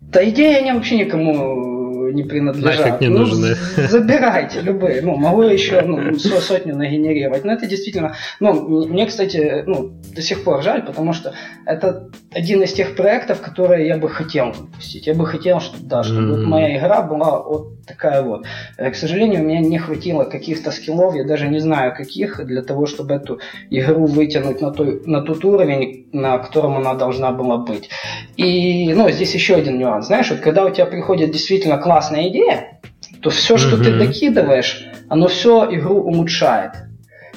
[0.00, 1.75] Да идея не вообще никому
[2.16, 2.78] не принадлежат.
[2.78, 3.54] Нафиг не ну, нужны.
[3.76, 5.02] Забирайте любые.
[5.02, 7.44] Ну, могу еще ну, сотню нагенерировать.
[7.44, 8.16] Но это действительно...
[8.40, 11.34] Ну, мне, кстати, ну, до сих пор жаль, потому что
[11.66, 15.06] это один из тех проектов, которые я бы хотел выпустить.
[15.06, 16.36] Я бы хотел, чтобы, да, чтобы mm-hmm.
[16.36, 18.46] вот моя игра была вот такая вот.
[18.76, 22.62] Э, к сожалению, у меня не хватило каких-то скиллов, я даже не знаю каких, для
[22.62, 27.58] того, чтобы эту игру вытянуть на, той, на тот уровень, на котором она должна была
[27.58, 27.90] быть.
[28.36, 30.06] И, ну, здесь еще один нюанс.
[30.06, 32.80] Знаешь, вот когда у тебя приходит действительно классная идея,
[33.20, 36.72] то все, что ты докидываешь, оно все игру улучшает.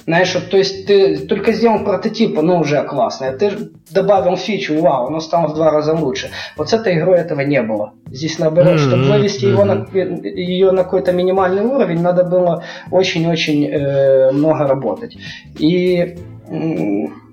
[0.05, 3.31] Знаешь, вот, то есть ты только сделал прототип, оно уже классное.
[3.37, 6.31] Ты добавил фичу, вау, оно стало в два раза лучше.
[6.57, 7.93] Вот с этой игрой этого не было.
[8.07, 8.87] Здесь наоборот, mm-hmm.
[8.87, 9.51] чтобы вывести mm-hmm.
[9.51, 15.15] его на, ее на какой-то минимальный уровень, надо было очень-очень э, много работать.
[15.59, 16.17] И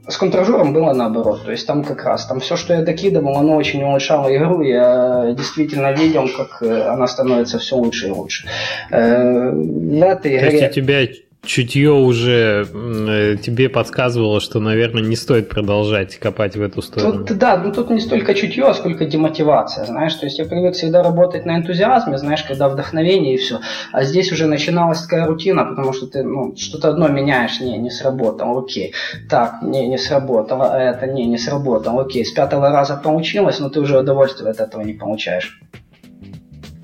[0.08, 1.44] с контражером было наоборот.
[1.44, 4.62] То есть там как раз, там все, что я докидывал, оно очень улучшало игру.
[4.62, 8.46] Я действительно видел, как э, она становится все лучше и лучше.
[8.90, 10.50] Э, в этой игре...
[10.50, 11.06] То есть у тебя
[11.46, 17.24] чутье уже э, тебе подсказывало, что, наверное, не стоит продолжать копать в эту сторону.
[17.24, 20.14] Тут, да, ну тут не столько чутье, а сколько демотивация, знаешь.
[20.14, 23.60] То есть я привык всегда работать на энтузиазме, знаешь, когда вдохновение и все.
[23.92, 27.90] А здесь уже начиналась такая рутина, потому что ты ну, что-то одно меняешь, не, не
[27.90, 28.92] сработало, окей.
[29.28, 32.24] Так, не, не сработало, это не, не сработало, окей.
[32.24, 35.60] С пятого раза получилось, но ты уже удовольствие от этого не получаешь.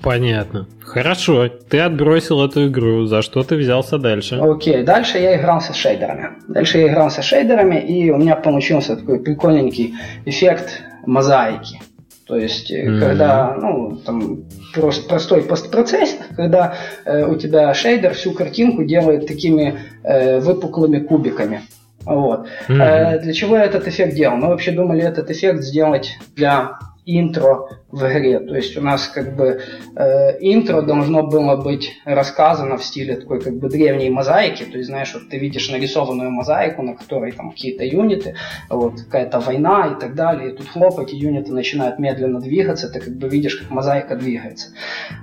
[0.03, 0.67] Понятно.
[0.81, 3.05] Хорошо, ты отбросил эту игру.
[3.05, 4.35] За что ты взялся дальше?
[4.35, 6.31] Окей, дальше я игрался шейдерами.
[6.49, 11.79] Дальше я игрался с шейдерами, и у меня получился такой прикольненький эффект мозаики.
[12.27, 12.99] То есть, mm-hmm.
[12.99, 19.79] когда, ну, там, просто простой постпроцесс, когда э, у тебя шейдер всю картинку делает такими
[20.03, 21.61] э, выпуклыми кубиками.
[22.05, 22.47] Вот.
[22.67, 22.81] Mm-hmm.
[22.81, 24.35] Э, для чего я этот эффект делал?
[24.35, 28.39] Мы вообще думали этот эффект сделать для интро в игре.
[28.39, 29.61] То есть у нас как бы
[29.95, 34.63] э, интро должно было быть рассказано в стиле такой как бы древней мозаики.
[34.63, 38.35] То есть, знаешь, вот ты видишь нарисованную мозаику, на которой там какие-то юниты,
[38.69, 40.51] вот какая-то война и так далее.
[40.51, 44.69] И тут хлоп, эти юниты начинают медленно двигаться, ты как бы видишь, как мозаика двигается.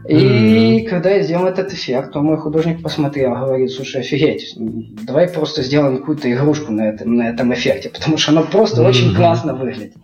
[0.09, 0.89] И mm-hmm.
[0.89, 5.99] когда я сделал этот эффект, то мой художник посмотрел, говорит, слушай, офигеть, давай просто сделаем
[5.99, 8.89] какую-то игрушку на этом, на этом эффекте, потому что оно просто mm-hmm.
[8.89, 9.95] очень классно выглядит.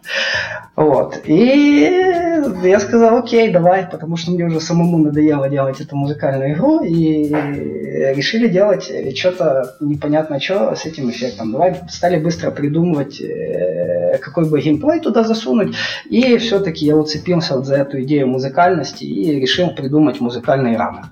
[0.75, 1.23] Вот.
[1.27, 6.83] И я сказал, окей, давай, потому что мне уже самому надоело делать эту музыкальную игру,
[6.83, 7.29] и
[8.15, 11.53] решили делать что-то непонятно что с этим эффектом.
[11.53, 15.75] Давай стали быстро придумывать, э, какой бы геймплей туда засунуть,
[16.09, 21.05] и все-таки я уцепился вот за эту идею музыкальности и решил придумать музыкальный раннер.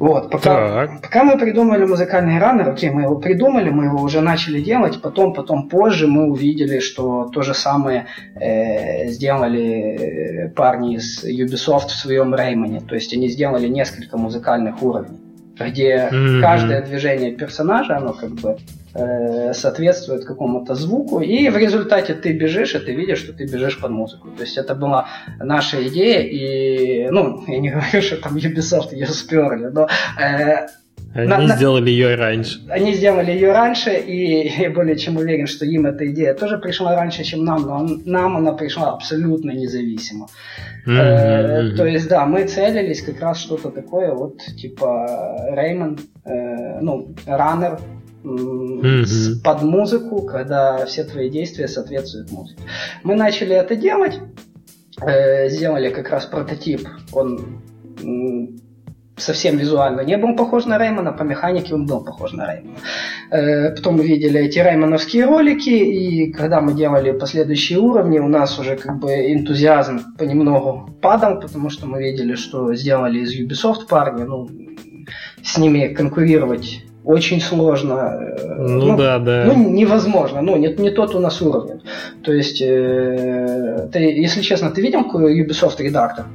[0.00, 4.62] Вот, пока, пока мы придумали музыкальный раннер, окей, мы его придумали, мы его уже начали
[4.62, 11.22] делать, потом, потом позже мы увидели, что то же самое э, сделали э, парни из
[11.22, 15.18] Ubisoft в своем Реймоне, то есть они сделали несколько музыкальных уровней
[15.58, 16.40] где mm-hmm.
[16.40, 18.56] каждое движение персонажа, оно как бы
[18.92, 23.90] соответствует какому-то звуку, и в результате ты бежишь, и ты видишь, что ты бежишь под
[23.90, 24.28] музыку.
[24.36, 29.06] То есть это была наша идея, и, ну, я не говорю, что там Ubisoft ее
[29.06, 29.88] сперли, но
[30.20, 30.66] э,
[31.12, 32.60] они на, сделали ее раньше.
[32.68, 36.94] Они сделали ее раньше, и я более чем уверен, что им эта идея тоже пришла
[36.94, 40.28] раньше, чем нам, но нам она пришла абсолютно независимо.
[40.86, 41.72] Mm-hmm.
[41.72, 47.14] Э, то есть, да, мы целились как раз что-то такое, вот типа Реймон, э, ну,
[47.26, 47.80] раннер
[48.22, 49.42] mm-hmm.
[49.42, 52.62] под музыку, когда все твои действия соответствуют музыке.
[53.02, 54.18] Мы начали это делать,
[55.02, 57.60] э, сделали как раз прототип, он
[59.20, 62.76] совсем визуально не был похож на Реймона, по механике он был похож на Реймона.
[63.30, 68.58] Э, потом мы видели эти реймоновские ролики, и когда мы делали последующие уровни, у нас
[68.58, 74.24] уже как бы энтузиазм понемногу падал, потому что мы видели, что сделали из Ubisoft парни,
[74.24, 74.48] ну,
[75.42, 78.18] с ними конкурировать очень сложно.
[78.38, 79.44] Э, ну, ну да, да.
[79.46, 80.42] Ну, невозможно.
[80.42, 81.80] Ну, не, не тот у нас уровень.
[82.22, 86.26] То есть, э, ты, если честно, ты видел Ubisoft редактор?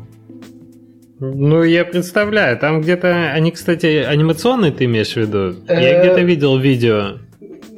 [1.19, 2.57] Ну, я представляю.
[2.57, 3.31] Там где-то...
[3.33, 5.55] Они, кстати, анимационные ты имеешь в виду?
[5.67, 7.19] Я где-то видел видео.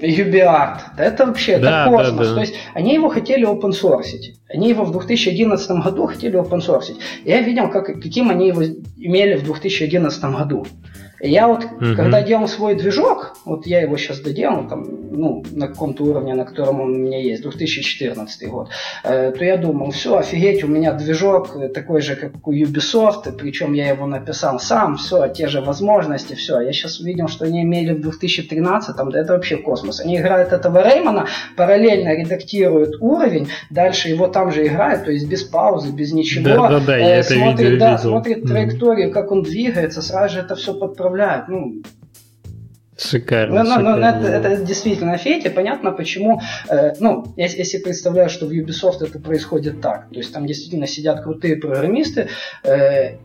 [0.02, 0.80] UbiArt.
[0.98, 2.18] Это вообще да, это космос.
[2.18, 2.36] Да, да.
[2.36, 4.14] То есть они его хотели open source.
[4.50, 6.96] Они его в 2011 году хотели open source.
[7.26, 10.68] Я видел, как, каким они его имели в 2011 году.
[11.20, 11.96] Я вот, угу.
[11.96, 16.46] когда делал свой движок, вот я его сейчас доделал, там, ну, на каком-то уровне, на
[16.46, 18.70] котором он у меня есть, 2014 год,
[19.04, 23.74] э, то я думал, все, офигеть, у меня движок такой же, как у Ubisoft, причем
[23.74, 26.60] я его написал сам, все, те же возможности, все.
[26.60, 30.00] Я сейчас увидел, что они имели в 2013, там, да это вообще космос.
[30.00, 35.44] Они играют этого Реймона, параллельно редактируют уровень, дальше его там же играют, то есть без
[35.44, 36.44] паузы, без ничего.
[36.44, 40.76] Да, да, да, э, смотрит, да, смотрит траекторию, как он двигается, сразу же это все
[40.76, 41.48] подправляет управляют.
[41.48, 41.82] Ну,
[42.98, 43.64] Шикарно.
[43.64, 43.98] Ну, шикарно.
[43.98, 45.52] Ну, это, это действительно фетя.
[45.52, 46.42] Понятно, почему.
[46.68, 50.10] Э, ну, я, если представляю, что в Ubisoft это происходит так.
[50.10, 52.30] То есть там действительно сидят крутые программисты,
[52.64, 53.18] э,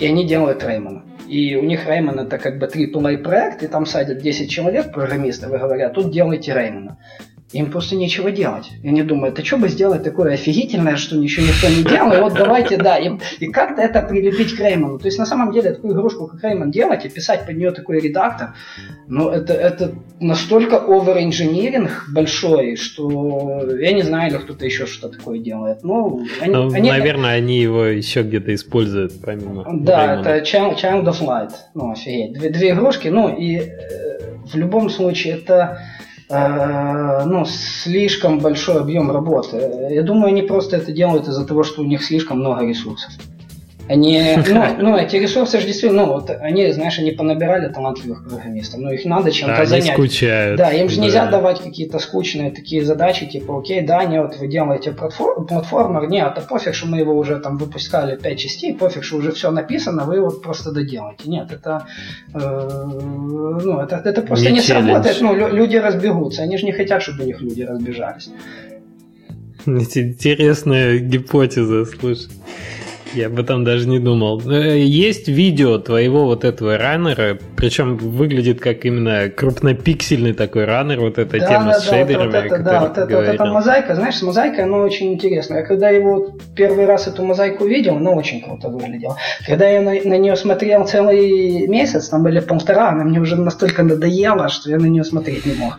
[0.00, 1.04] и они делают Реймона.
[1.28, 5.52] И у них Реймон это как бы AAA проект, и там садят 10 человек программистов
[5.52, 6.96] и говорят, тут делайте Реймона.
[7.52, 8.70] Им просто нечего делать.
[8.82, 12.20] И они думают, а что бы сделать такое офигительное, что ничего никто не делал, и
[12.20, 14.98] вот давайте, да, и, и как-то это прилепить к Реймону.
[14.98, 18.00] То есть на самом деле такую игрушку, как Реймон делать, и писать под нее такой
[18.00, 18.54] редактор,
[19.06, 25.38] ну это, это настолько овер-инжиниринг большой, что я не знаю, или кто-то еще что-то такое
[25.38, 25.82] делает.
[25.82, 30.28] Ну, они, ну, они, наверное, они его еще где-то используют, помимо Да, Реймона.
[30.28, 31.52] это Child, Child of Light.
[31.74, 32.32] Ну, офигеть.
[32.32, 35.78] Две, две игрушки, ну и э, в любом случае это
[36.32, 39.88] ну, слишком большой объем работы.
[39.90, 43.12] Я думаю, они просто это делают из-за того, что у них слишком много ресурсов.
[43.88, 48.80] Они, ну, ну, эти ресурсы же действительно, ну, вот они, знаешь, они понабирали талантливых программистов,
[48.80, 49.84] но их надо чем-то да, занять.
[49.88, 50.58] Они скучают.
[50.58, 51.02] Да, им же да.
[51.02, 56.08] нельзя давать какие-то скучные такие задачи, типа, окей, да, не, вот вы делаете платформ, платформер,
[56.08, 59.50] нет, а пофиг, что мы его уже там выпускали 5 частей, пофиг, что уже все
[59.50, 61.28] написано, вы вот просто доделаете.
[61.28, 61.86] Нет, это,
[62.34, 67.02] э, ну, это, это просто не, не сработает, ну, люди разбегутся, они же не хотят,
[67.02, 68.30] чтобы у них люди разбежались.
[69.66, 72.30] Интересная гипотеза, слушай.
[73.14, 74.40] Я об этом даже не думал.
[74.48, 81.18] Э, есть видео твоего вот этого раннера, причем выглядит как именно крупнопиксельный такой раннер, вот
[81.18, 82.26] эта да, тема да, с шейдерами.
[82.26, 85.60] Вот это, да, вот это, вот эта мозаика, знаешь, с мозаикой она очень интересная.
[85.60, 89.16] Я когда его первый раз эту мозаику видел, она очень круто выглядела.
[89.46, 93.82] Когда я на, на нее смотрел целый месяц, там были полтора, она мне уже настолько
[93.82, 95.78] надоела, что я на нее смотреть не мог.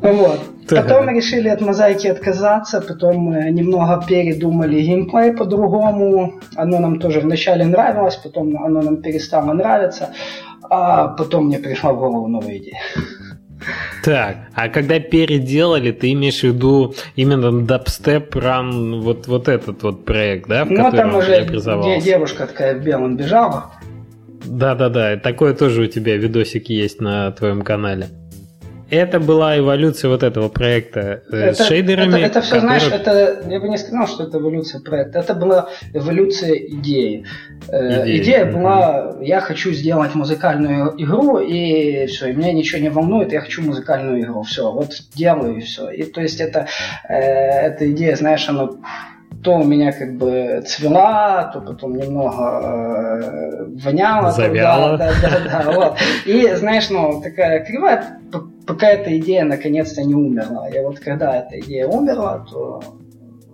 [0.00, 0.40] Вот.
[0.68, 6.40] Потом решили от мозаики отказаться, потом немного передумали геймплей по-другому.
[6.56, 10.10] Оно нам тоже вначале нравилось, потом оно нам перестало нравиться,
[10.70, 12.78] а потом мне пришла в голову новая идея.
[14.04, 20.04] Так, а когда переделали, ты имеешь в виду именно Dubstep Run, вот, вот этот вот
[20.04, 21.46] проект, да, в ну, там уже
[22.02, 23.70] девушка такая в белом бежала.
[24.44, 28.08] Да-да-да, такое тоже у тебя видосики есть на твоем канале
[28.94, 32.18] это была эволюция вот этого проекта э, это, с шейдерами.
[32.18, 32.78] Это, это все, который...
[32.78, 35.18] знаешь, это я бы не сказал, что это эволюция проекта.
[35.18, 37.24] Это была эволюция идеи.
[37.68, 42.90] Э, идея, Идея была, я хочу сделать музыкальную игру, и все, и меня ничего не
[42.90, 44.42] волнует, я хочу музыкальную игру.
[44.42, 45.90] Все, вот делаю и все.
[45.90, 46.66] И то есть это,
[47.08, 48.68] э, эта идея, знаешь, она
[49.42, 54.30] то у меня как бы цвела, то потом немного э, воняло.
[54.32, 54.96] Завяло.
[54.96, 55.98] Да, да, да, да, вот.
[56.24, 58.20] И, знаешь, ну, такая кривая,
[58.66, 60.68] пока эта идея наконец-то не умерла.
[60.68, 62.82] И вот когда эта идея умерла, то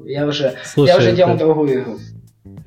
[0.05, 1.45] я уже, Слушай, я уже делал это...
[1.45, 1.97] другую игру.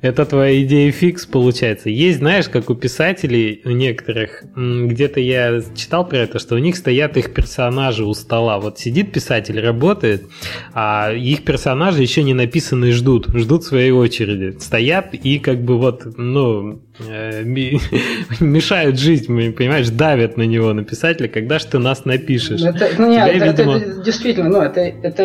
[0.04, 1.88] Это твоя идея фикс получается.
[1.88, 6.76] Есть, знаешь, как у писателей, у некоторых, где-то я читал про это, что у них
[6.76, 8.58] стоят их персонажи у стола.
[8.60, 10.26] Вот сидит писатель, работает,
[10.74, 14.58] а их персонажи еще не написаны ждут, ждут своей очереди.
[14.58, 16.82] Стоят и как бы вот, ну,
[18.40, 22.62] мешают жить, понимаешь, давят на него, на писателя, когда же ты нас напишешь.
[22.62, 23.76] Это, ну, нет, Тебя, это, видимо...
[23.78, 25.22] это действительно, ну, это, это,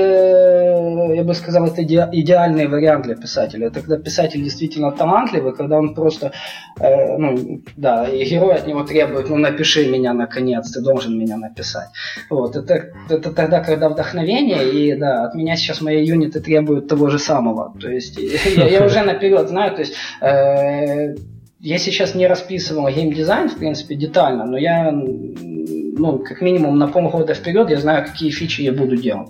[1.13, 3.67] я бы сказал, это идеальный вариант для писателя.
[3.67, 6.31] Это когда писатель действительно талантливый, когда он просто,
[6.79, 11.37] э, ну, да, и герой от него требует, ну, напиши меня наконец, ты должен меня
[11.37, 11.89] написать.
[12.31, 17.09] Вот, это, это тогда, когда вдохновение, и, да, от меня сейчас мои юниты требуют того
[17.09, 17.75] же самого.
[17.79, 21.15] То есть, я, я уже наперед знаю, то есть, э,
[21.59, 27.33] я сейчас не расписывал геймдизайн, в принципе, детально, но я, ну, как минимум на полгода
[27.33, 29.29] вперед я знаю, какие фичи я буду делать.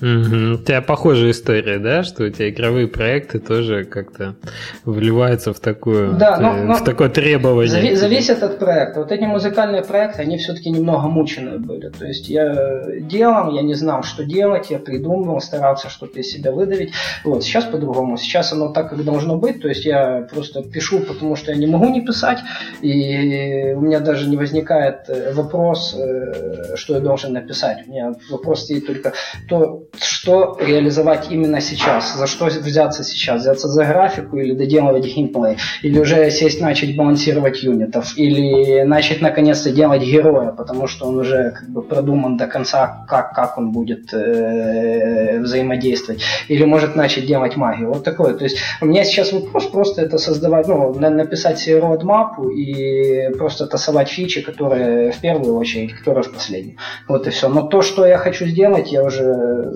[0.00, 0.54] Угу.
[0.54, 4.36] У тебя похожая история, да, что у тебя игровые проекты тоже как-то
[4.84, 7.72] вливаются в такую, да, но, но в такое требование.
[7.72, 9.00] Зави- зависит от проекта.
[9.00, 11.88] Вот эти музыкальные проекты, они все-таки немного мученые были.
[11.88, 16.52] То есть я делал, я не знал, что делать, я придумывал, старался что-то из себя
[16.52, 16.92] выдавить.
[17.24, 18.16] Вот сейчас по-другому.
[18.16, 19.62] Сейчас оно так, как должно быть.
[19.62, 22.38] То есть я просто пишу, потому что я не могу не писать,
[22.82, 27.86] и у меня даже не возникает э, вопрос, э, что я должен написать.
[27.86, 29.12] У меня вопрос стоит только
[29.48, 35.56] то, что реализовать именно сейчас, за что взяться сейчас, взяться за графику или доделывать геймплей,
[35.82, 41.52] или уже сесть начать балансировать юнитов, или начать наконец-то делать героя, потому что он уже
[41.52, 47.56] как бы продуман до конца, как, как он будет э, взаимодействовать, или может начать делать
[47.56, 47.92] магию.
[47.92, 48.34] Вот такое.
[48.34, 53.66] То есть у меня сейчас вопрос просто это создавать, ну, написать себе родмапу и просто
[53.66, 56.76] тасовать фичи, которые в первую очередь, которые в последнюю.
[57.08, 57.48] Вот и все.
[57.48, 59.72] Но то, что я хочу сделать, я уже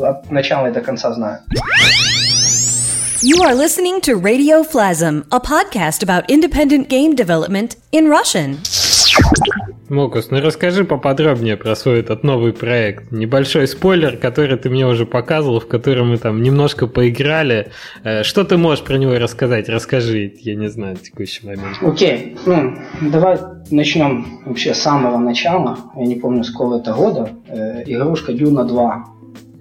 [0.00, 1.38] от начала и до конца знаю.
[3.22, 8.58] You are listening to Radio Flasm, a podcast about independent game development in Russian.
[9.88, 13.12] Мокус, ну расскажи поподробнее про свой этот новый проект.
[13.12, 17.70] Небольшой спойлер, который ты мне уже показывал, в котором мы там немножко поиграли.
[18.02, 19.68] Э, что ты можешь про него рассказать?
[19.68, 21.78] Расскажи, я не знаю, в текущий момент.
[21.82, 22.78] Окей, okay.
[23.00, 23.38] ну, давай
[23.70, 25.78] начнем вообще с самого начала.
[25.94, 27.30] Я не помню, с какого это года.
[27.48, 29.04] Э, игрушка Дюна 2.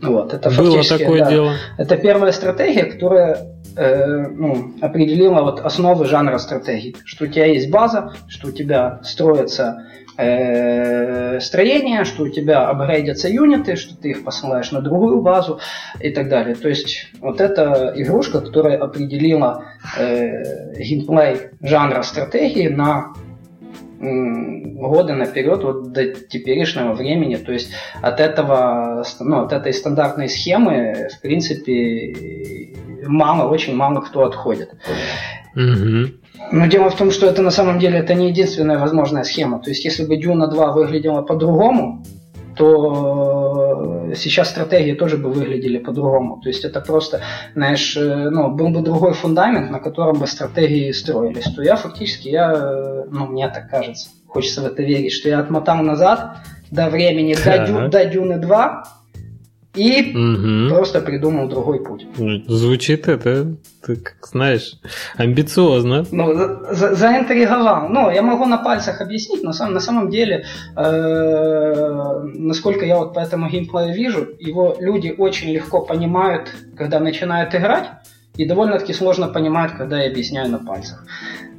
[0.01, 1.53] Вот, это Было такое да, дело.
[1.77, 6.95] Это первая стратегия, которая э, ну, определила вот основы жанра стратегий.
[7.05, 9.85] Что у тебя есть база, что у тебя строится
[10.17, 15.59] э, строение, что у тебя апгрейдятся юниты, что ты их посылаешь на другую базу
[15.99, 16.55] и так далее.
[16.55, 19.65] То есть вот эта игрушка, которая определила
[19.97, 23.13] э, геймплей жанра стратегии на
[23.99, 27.35] годы наперед, вот до теперешнего времени.
[27.35, 27.71] То есть
[28.01, 32.13] от этого, ну, от этой стандартной схемы, в принципе,
[33.05, 34.73] мало, очень мало кто отходит.
[35.55, 36.11] Угу.
[36.51, 39.59] Но дело в том, что это на самом деле это не единственная возможная схема.
[39.59, 42.03] То есть если бы Дюна 2 выглядела по-другому,
[42.55, 46.39] то сейчас стратегии тоже бы выглядели по-другому.
[46.41, 47.21] То есть это просто,
[47.53, 51.45] знаешь, ну, был бы другой фундамент, на котором бы стратегии строились.
[51.53, 55.77] То я фактически, я, ну, мне так кажется, хочется в это верить, что я отмотал
[55.77, 56.37] назад
[56.71, 58.83] до времени, до, Дю, до Дюны 2,
[59.75, 60.73] и угу.
[60.73, 62.07] просто придумал другой путь.
[62.47, 63.55] Звучит это,
[63.85, 64.79] ты как знаешь,
[65.17, 66.05] амбициозно.
[66.11, 66.33] Ну,
[66.71, 67.89] за, заинтриговал.
[67.89, 70.45] Ну, я могу на пальцах объяснить, но сам, на самом деле,
[70.75, 77.53] э, насколько я вот по этому геймплею вижу, его люди очень легко понимают, когда начинают
[77.53, 77.89] играть,
[78.37, 81.05] и довольно-таки сложно понимать, когда я объясняю на пальцах.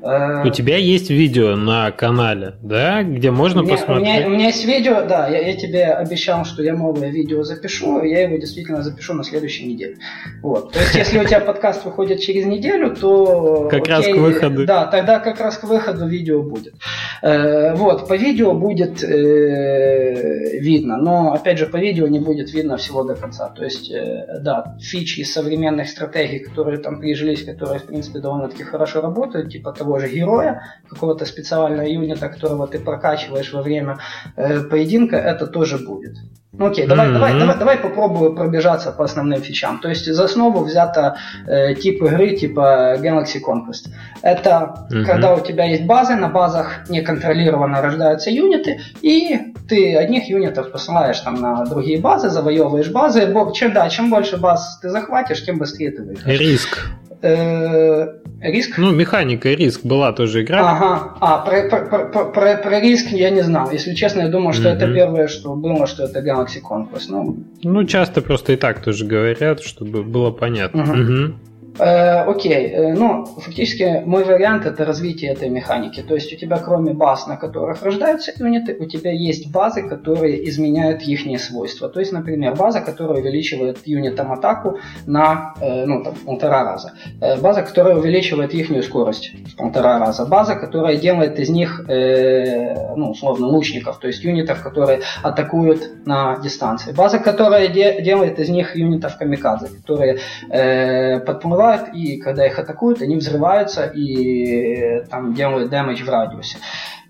[0.03, 4.07] У тебя есть видео на канале, да, где можно у меня, посмотреть?
[4.07, 7.43] У меня, у меня есть видео, да, я, я тебе обещал, что я новое видео
[7.43, 9.97] запишу, и я его действительно запишу на следующей неделе.
[10.43, 10.73] Вот.
[10.73, 13.69] То есть, если у тебя подкаст выходит через неделю, то...
[13.71, 14.67] Как раз к выходу.
[14.67, 16.75] Да, тогда как раз к выходу видео будет.
[17.23, 22.77] Э, вот, по видео будет э, видно, но, опять же, по видео не будет видно
[22.77, 23.49] всего до конца.
[23.49, 29.01] То есть, э, да, фичи современных стратегий, которые там прижились, которые, в принципе, довольно-таки хорошо
[29.01, 33.99] работают, типа того, того же героя, какого-то специального юнита, которого ты прокачиваешь во время
[34.37, 36.16] э, поединка, это тоже будет.
[36.59, 37.12] Ну окей, давай, mm-hmm.
[37.12, 39.78] давай, давай, давай попробую пробежаться по основным фичам.
[39.78, 41.16] То есть за основу взято
[41.47, 43.91] э, тип игры типа Galaxy Conquest.
[44.22, 44.51] Это
[44.91, 45.05] mm-hmm.
[45.05, 51.20] когда у тебя есть базы, на базах неконтролированно рождаются юниты, и ты одних юнитов посылаешь
[51.20, 53.34] там на другие базы, завоевываешь базы.
[53.55, 56.41] Чем, да, чем больше баз ты захватишь, тем быстрее ты выиграешь.
[56.41, 56.78] Риск.
[57.27, 58.09] Э,
[58.41, 58.79] риск?
[58.79, 60.61] Ну, механика риск была тоже игра.
[60.61, 63.70] Ага, а, про, про, про, про, про риск я не знал.
[63.70, 64.77] Если честно, я думал, что mm-hmm.
[64.77, 67.07] это первое, что было, что это Galaxy Conquest.
[67.09, 70.83] Ну, ну часто просто и так тоже говорят, чтобы было понятно.
[70.83, 71.35] Угу.
[71.79, 76.03] Э, окей, э, ну, фактически мой вариант это развитие этой механики.
[76.03, 80.49] То есть у тебя кроме баз, на которых рождаются юниты, у тебя есть базы, которые
[80.49, 81.89] изменяют их свойства.
[81.89, 86.93] То есть, например, база, которая увеличивает юнитам атаку на э, ну, там, полтора раза.
[87.20, 90.24] Э, база, которая увеличивает их скорость в полтора раза.
[90.27, 96.39] База, которая делает из них, э, ну, условно, лучников, то есть юнитов, которые атакуют на
[96.39, 96.93] дистанции.
[96.93, 100.18] База, которая де- делает из них юнитов камикадзе, которые
[100.51, 106.59] э, подплывают убивают, и когда их атакуют, они взрываются и там делают дэмэдж в радиусе.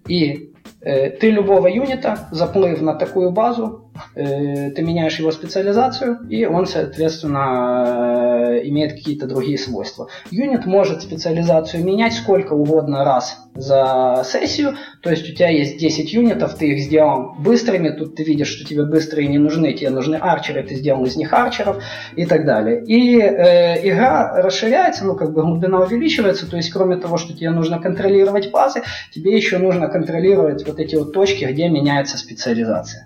[0.07, 6.66] И Э, ты любого юнита, заплыв на такую базу, ты меняешь его специализацию, и он,
[6.66, 10.08] соответственно, имеет какие-то другие свойства.
[10.30, 16.12] Юнит может специализацию менять сколько угодно раз за сессию, то есть у тебя есть 10
[16.12, 20.16] юнитов, ты их сделал быстрыми, тут ты видишь, что тебе быстрые не нужны, тебе нужны
[20.16, 21.82] арчеры, ты сделал из них арчеров
[22.16, 22.84] и так далее.
[22.84, 27.50] И э, игра расширяется, ну как бы глубина увеличивается, то есть кроме того, что тебе
[27.50, 28.82] нужно контролировать базы,
[29.14, 33.04] тебе еще нужно контролировать вот эти вот точки, где меняется специализация.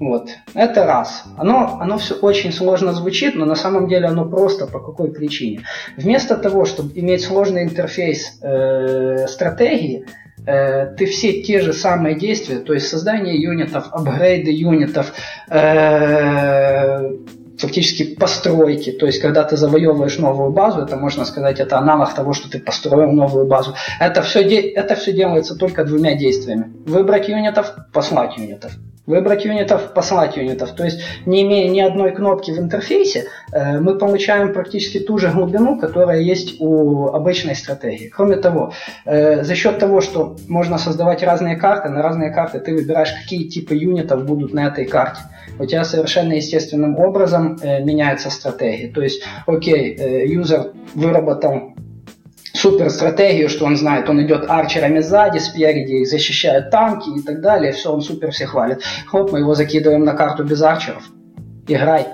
[0.00, 0.28] Вот.
[0.54, 1.24] Это раз.
[1.36, 5.62] Оно, оно все очень сложно звучит, но на самом деле оно просто по какой причине.
[5.96, 10.06] Вместо того, чтобы иметь сложный интерфейс э, стратегии,
[10.46, 15.12] э, ты все те же самые действия, то есть создание юнитов, апгрейды юнитов,
[15.50, 17.10] э,
[17.58, 18.92] фактически постройки.
[18.92, 22.58] То есть, когда ты завоевываешь новую базу, это можно сказать, это аналог того, что ты
[22.58, 23.74] построил новую базу.
[24.00, 26.72] Это все, это все делается только двумя действиями.
[26.86, 28.72] Выбрать юнитов, послать юнитов.
[29.08, 30.72] Выбрать юнитов, послать юнитов.
[30.72, 35.30] То есть, не имея ни одной кнопки в интерфейсе, э, мы получаем практически ту же
[35.30, 38.08] глубину, которая есть у обычной стратегии.
[38.08, 38.74] Кроме того,
[39.06, 43.48] э, за счет того, что можно создавать разные карты, на разные карты ты выбираешь, какие
[43.48, 45.22] типы юнитов будут на этой карте
[45.58, 48.88] у тебя совершенно естественным образом э, меняется стратегия.
[48.88, 49.96] То есть, окей,
[50.28, 51.72] юзер выработал
[52.58, 57.72] супер стратегию, что он знает, он идет арчерами сзади, спереди, защищает танки и так далее,
[57.72, 58.82] все, он супер все хвалит.
[59.06, 61.04] Хоп, мы его закидываем на карту без арчеров.
[61.66, 62.06] Играй.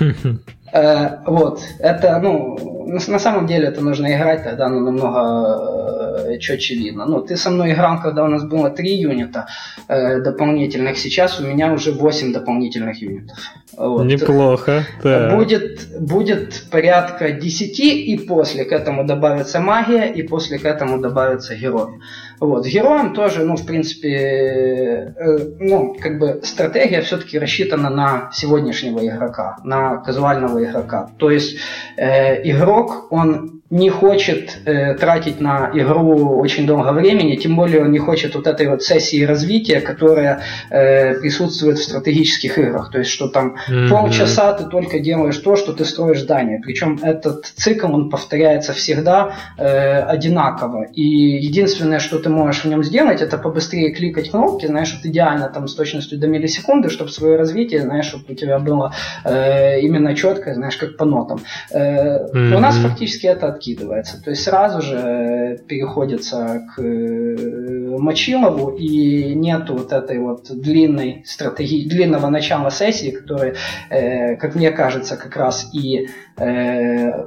[0.72, 6.74] Э, вот, это, ну, на самом деле это нужно играть, тогда оно намного э, четче
[6.74, 7.06] видно.
[7.06, 9.46] Ну, ты со мной играл, когда у нас было три юнита
[9.88, 13.38] э, дополнительных, сейчас у меня уже 8 дополнительных юнитов.
[13.76, 14.04] Вот.
[14.04, 14.84] Неплохо.
[15.02, 15.34] Да.
[15.34, 21.54] Будет, будет порядка 10, и после к этому добавится магия, и после к этому добавится
[21.54, 22.00] герой.
[22.40, 22.66] Вот.
[22.66, 29.56] Героям тоже, ну, в принципе, э, ну, как бы стратегия все-таки рассчитана на сегодняшнего игрока,
[29.64, 31.10] на казуального игрока.
[31.18, 31.58] То есть
[31.96, 37.92] э, игрок, он не хочет э, тратить на игру очень долго времени, тем более он
[37.92, 42.90] не хочет вот этой вот сессии развития, которая э, присутствует в стратегических играх.
[42.90, 43.90] То есть, что там mm-hmm.
[43.90, 46.60] полчаса ты только делаешь то, что ты строишь здание.
[46.64, 50.84] Причем этот цикл, он повторяется всегда э, одинаково.
[50.94, 55.48] И единственное, что ты можешь в нем сделать, это побыстрее кликать кнопки, знаешь, вот идеально
[55.48, 58.92] там с точностью до миллисекунды, чтобы свое развитие, знаешь, чтобы у тебя было
[59.24, 61.40] э, именно четкое, знаешь, как по нотам.
[61.70, 62.56] Э, mm-hmm.
[62.56, 64.22] У нас фактически это откидывается.
[64.22, 71.88] То есть сразу же переходится к э, Мочилову и нету вот этой вот длинной стратегии,
[71.88, 73.54] длинного начала сессии, которая,
[73.90, 77.26] э, как мне кажется, как раз и э,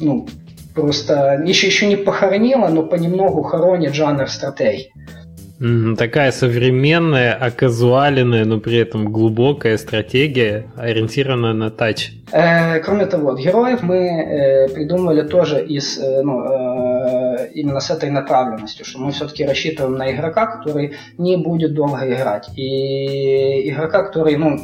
[0.00, 0.26] ну,
[0.78, 4.92] просто еще, еще не похоронила, но понемногу хоронит жанр стратегий.
[5.98, 12.12] Такая современная, оказуаленная, но при этом глубокая стратегия, ориентированная на тач.
[12.30, 18.10] Э, кроме того, героев мы э, придумывали тоже из, э, ну, э, именно с этой
[18.10, 22.48] направленностью, что мы все-таки рассчитываем на игрока, который не будет долго играть.
[22.56, 24.58] И игрока, который ну,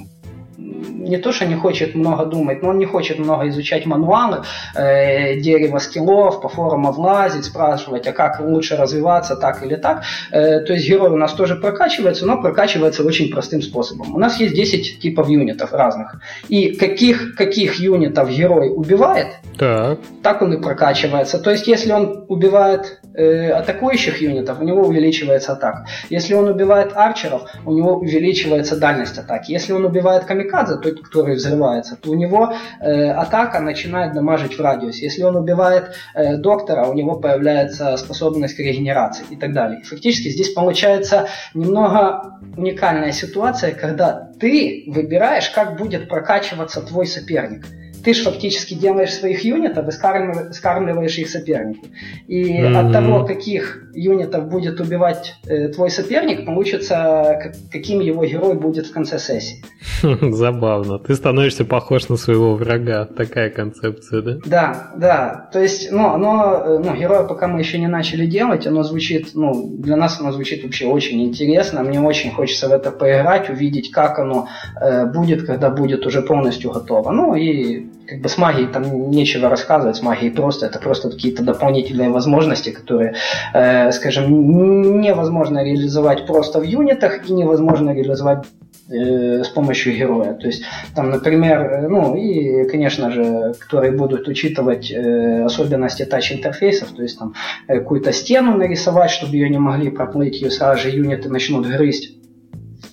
[0.88, 4.42] не то, что не хочет много думать, но он не хочет много изучать мануалы,
[4.74, 10.02] э, дерево скиллов, по форумам влазить, спрашивать, а как лучше развиваться, так или так.
[10.30, 14.14] Э, то есть герой у нас тоже прокачивается, но прокачивается очень простым способом.
[14.14, 16.20] У нас есть 10 типов юнитов разных.
[16.48, 19.28] И каких, каких юнитов герой убивает,
[19.58, 19.98] так.
[20.22, 21.38] так он и прокачивается.
[21.38, 25.86] То есть если он убивает э, атакующих юнитов, у него увеличивается атака.
[26.10, 29.52] Если он убивает арчеров, у него увеличивается дальность атаки.
[29.52, 35.04] Если он убивает камикадзе, то который взрывается, у него э, атака начинает дамажить в радиусе.
[35.04, 39.82] Если он убивает э, доктора, у него появляется способность к регенерации и так далее.
[39.82, 47.64] Фактически здесь получается немного уникальная ситуация, когда ты выбираешь, как будет прокачиваться твой соперник
[48.04, 51.86] ты же фактически делаешь своих юнитов и скармливаешь их сопернику.
[52.28, 52.76] И mm-hmm.
[52.76, 58.86] от того, каких юнитов будет убивать э, твой соперник, получится, как, каким его герой будет
[58.86, 59.64] в конце сессии.
[60.02, 60.98] Забавно.
[60.98, 63.06] Ты становишься похож на своего врага.
[63.06, 64.38] Такая концепция, да?
[64.44, 65.48] Да, да.
[65.52, 69.30] То есть, ну, оно, э, ну, героя пока мы еще не начали делать, оно звучит,
[69.34, 71.82] ну, для нас оно звучит вообще очень интересно.
[71.82, 74.48] Мне очень хочется в это поиграть, увидеть, как оно
[74.80, 77.10] э, будет, когда будет уже полностью готово.
[77.10, 81.42] Ну и как бы с магией там нечего рассказывать, с магией просто, это просто какие-то
[81.42, 83.14] дополнительные возможности, которые,
[83.52, 88.44] э, скажем, невозможно реализовать просто в юнитах и невозможно реализовать
[88.90, 90.34] э, с помощью героя.
[90.34, 96.90] То есть там, например, э, ну и, конечно же, которые будут учитывать э, особенности тач-интерфейсов,
[96.90, 97.34] то есть там
[97.68, 102.23] э, какую-то стену нарисовать, чтобы ее не могли проплыть, ее сразу же юниты начнут грызть.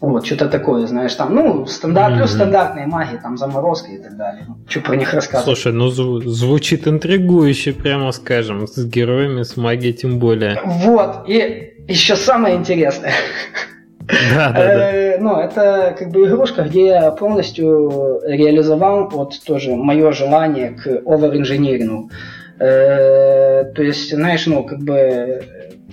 [0.02, 2.18] Вот, что-то такое, знаешь, там, ну, стандарт, mm-hmm.
[2.18, 4.46] плюс стандартные магии, там, заморозка и так далее.
[4.48, 5.46] Ну, что про них рассказывать?
[5.46, 10.60] Слушай, ну, зв- звучит интригующе, прямо скажем, с героями, с магией тем более.
[10.66, 13.14] Вот, и еще самое интересное.
[14.36, 14.92] Да, да, да.
[14.92, 21.02] Э, ну, это как бы игрушка, где я полностью реализовал вот тоже мое желание к
[21.06, 22.10] овер-инженерингу.
[22.60, 25.42] Э, то есть, знаешь, ну, как бы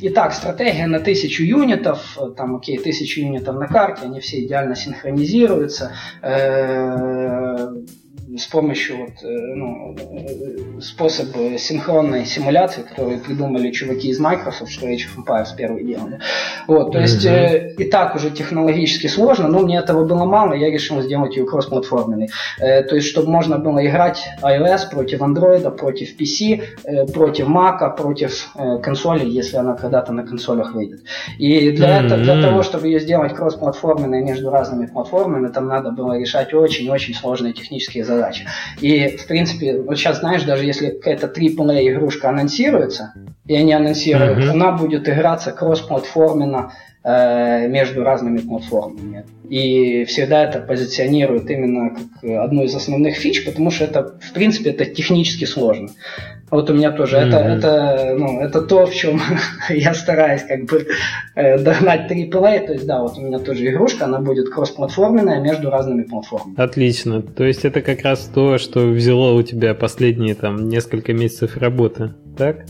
[0.01, 5.93] Итак, стратегия на тысячу юнитов, там, окей, тысячу юнитов на карте, они все идеально синхронизируются.
[6.23, 7.73] Э,
[8.37, 14.87] с помощью вот, э, ну, э, способа синхронной симуляции, которую придумали чуваки из Microsoft, что
[14.87, 16.21] Age of Empires первый делали.
[16.67, 17.03] Вот, то mm-hmm.
[17.03, 21.37] есть э, и так уже технологически сложно, но мне этого было мало, я решил сделать
[21.37, 22.29] ее кроссплатформенной.
[22.61, 27.97] Э, то есть, чтобы можно было играть iOS против Android, против PC, э, против Mac,
[27.97, 31.01] против э, консоли, если она когда-то на консолях выйдет.
[31.39, 32.07] И для, mm-hmm.
[32.07, 37.15] этого, для того, чтобы ее сделать кроссплатформенной между разными платформами, там надо было решать очень-очень
[37.15, 38.45] сложные технические задачи задача.
[38.81, 43.15] И, в принципе, вот сейчас, знаешь, даже если какая-то AAA игрушка анонсируется,
[43.47, 44.51] и они анонсируют, mm-hmm.
[44.51, 46.73] она будет играться кроссплатформенно
[47.05, 49.25] э, между разными платформами.
[49.49, 54.71] И всегда это позиционируют именно как одну из основных фич, потому что это, в принципе,
[54.71, 55.89] это технически сложно.
[56.51, 57.29] Вот у меня тоже mm-hmm.
[57.29, 59.21] это, это, ну, это то, в чем
[59.69, 60.87] я стараюсь как бы
[61.35, 62.67] э, догнать AAA.
[62.67, 66.55] То есть, да, вот у меня тоже игрушка, она будет кроссплатформенная между разными платформами.
[66.59, 67.23] Отлично.
[67.23, 72.15] То есть это как раз то, что взяло у тебя последние там несколько месяцев работы,
[72.37, 72.65] так?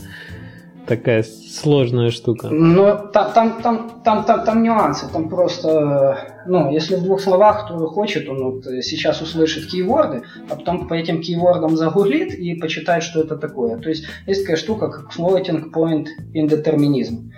[0.89, 2.49] Такая сложная штука.
[2.49, 5.07] Ну, там, там, там, там, там, там нюансы.
[5.13, 10.55] Там просто, ну, если в двух словах, кто хочет, он вот сейчас услышит кейворды, а
[10.55, 13.77] потом по этим кейвордам загуглит и почитает, что это такое.
[13.77, 17.29] То есть есть такая штука, как floating point indeterminism.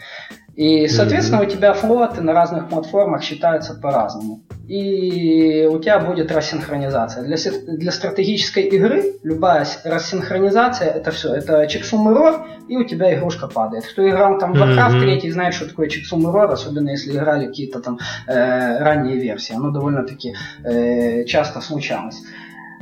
[0.56, 1.48] И, соответственно, mm-hmm.
[1.48, 4.42] у тебя флоты на разных платформах считаются по-разному.
[4.68, 7.24] И у тебя будет рассинхронизация.
[7.24, 7.38] Для,
[7.68, 11.34] для стратегической игры любая рассинхронизация это все.
[11.34, 13.86] Это checksum error, и у тебя игрушка падает.
[13.86, 15.20] Кто играл там в Warcraft mm-hmm.
[15.22, 19.56] 3, знает, что такое checksum error, особенно если играли какие-то там э, ранние версии.
[19.56, 22.22] Оно довольно-таки э, часто случалось.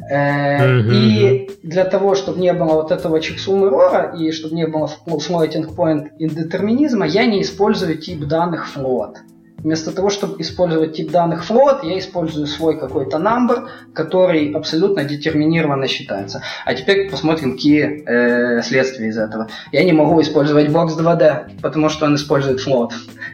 [0.09, 0.91] Mm-hmm.
[0.91, 5.75] И для того, чтобы не было вот этого чексум эррора и чтобы не было floating
[5.75, 9.17] point индетерминизма, я не использую тип данных float.
[9.63, 15.87] Вместо того, чтобы использовать тип данных float, я использую свой какой-то number, который абсолютно детерминированно
[15.87, 16.41] считается.
[16.65, 19.49] А теперь посмотрим, какие э, следствия из этого.
[19.71, 22.91] Я не могу использовать box 2D, потому что он использует float.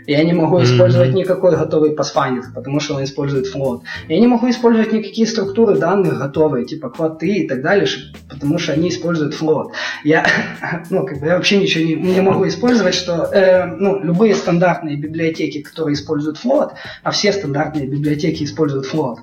[0.08, 0.64] Я не могу mm-hmm.
[0.64, 3.82] использовать никакой готовый pathfinder, потому что он использует float.
[4.08, 7.88] Я не могу использовать никакие структуры данных готовые, типа 3 и так далее,
[8.30, 9.70] потому что они используют float.
[10.04, 10.26] Я,
[10.90, 14.98] ну, как бы я вообще ничего не, не могу использовать, что э, ну, любые стандартные
[14.98, 16.72] библиотеки, которые используют используют float,
[17.04, 19.18] а все стандартные библиотеки используют float,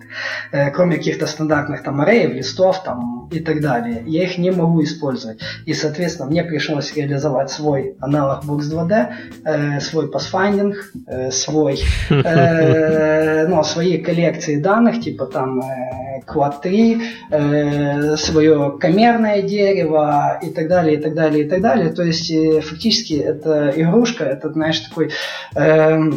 [0.53, 4.03] э, кроме каких-то стандартных там array, листов там и так далее.
[4.07, 5.38] Я их не могу использовать.
[5.66, 9.07] И, соответственно, мне пришлось реализовать свой аналог Box2D,
[9.45, 10.74] э, свой pathfinding,
[11.07, 11.80] э, свой,
[12.11, 20.68] ну, свои коллекции данных, типа там э, Quad 3, э, свое камерное дерево и так
[20.68, 21.90] далее, и так далее, и так далее.
[21.90, 22.32] То есть,
[22.62, 25.11] фактически, это игрушка, это, знаешь, такой
[25.55, 26.11] э,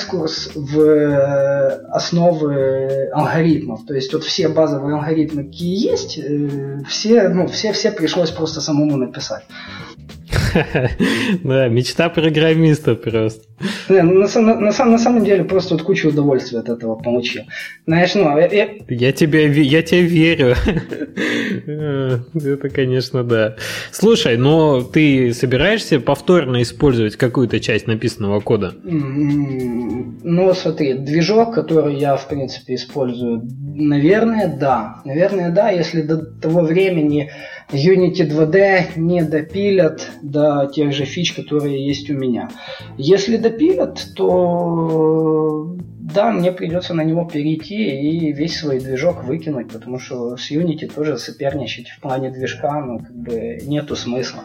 [0.00, 3.84] экскурс в э, основы алгоритмов.
[3.86, 8.60] То есть вот все базовые алгоритмы, какие есть, э, все, ну, все, все пришлось просто
[8.60, 9.44] самому написать.
[11.44, 13.44] Да, мечта программиста просто.
[13.90, 17.42] На, на, на, на самом деле просто вот кучу удовольствия от этого получил.
[17.86, 18.68] Знаешь, ну, я, я...
[18.88, 20.54] я, тебе, я тебе верю.
[21.66, 23.56] Это, конечно, да.
[23.90, 28.74] Слушай, но ты собираешься повторно использовать какую-то часть написанного кода?
[28.84, 33.42] Ну, смотри, движок, который я, в принципе, использую,
[33.74, 35.00] наверное, да.
[35.04, 37.30] Наверное, да, если до того времени
[37.72, 42.50] Unity 2D не допилят до тех же фич, которые есть у меня.
[42.96, 45.76] Если допилят, то
[46.14, 50.92] да, мне придется на него перейти и весь свой движок выкинуть, потому что с Unity
[50.92, 54.40] тоже соперничать в плане движка, ну, как бы нету смысла.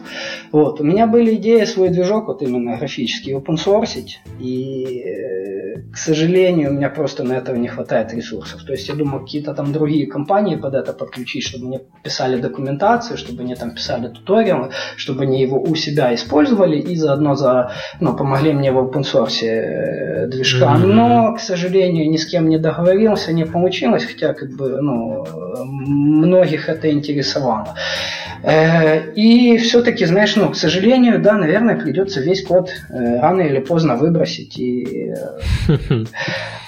[0.52, 4.04] Вот, у меня были идеи свой движок, вот именно графический, open source,
[4.38, 5.55] и
[5.92, 8.62] к сожалению, у меня просто на этого не хватает ресурсов.
[8.64, 13.16] То есть я думаю, какие-то там другие компании под это подключить, чтобы мне писали документацию,
[13.18, 18.16] чтобы мне там писали туториалы, чтобы они его у себя использовали и заодно за, ну,
[18.16, 20.76] помогли мне в open source э, движка.
[20.76, 20.86] Mm-hmm.
[20.86, 25.24] Но, к сожалению, ни с кем не договорился, не получилось, хотя как бы, ну,
[25.64, 27.74] многих это интересовало.
[28.42, 33.58] Э, и все-таки, знаешь, ну, к сожалению, да, наверное, придется весь код э, рано или
[33.58, 34.58] поздно выбросить.
[34.58, 35.12] И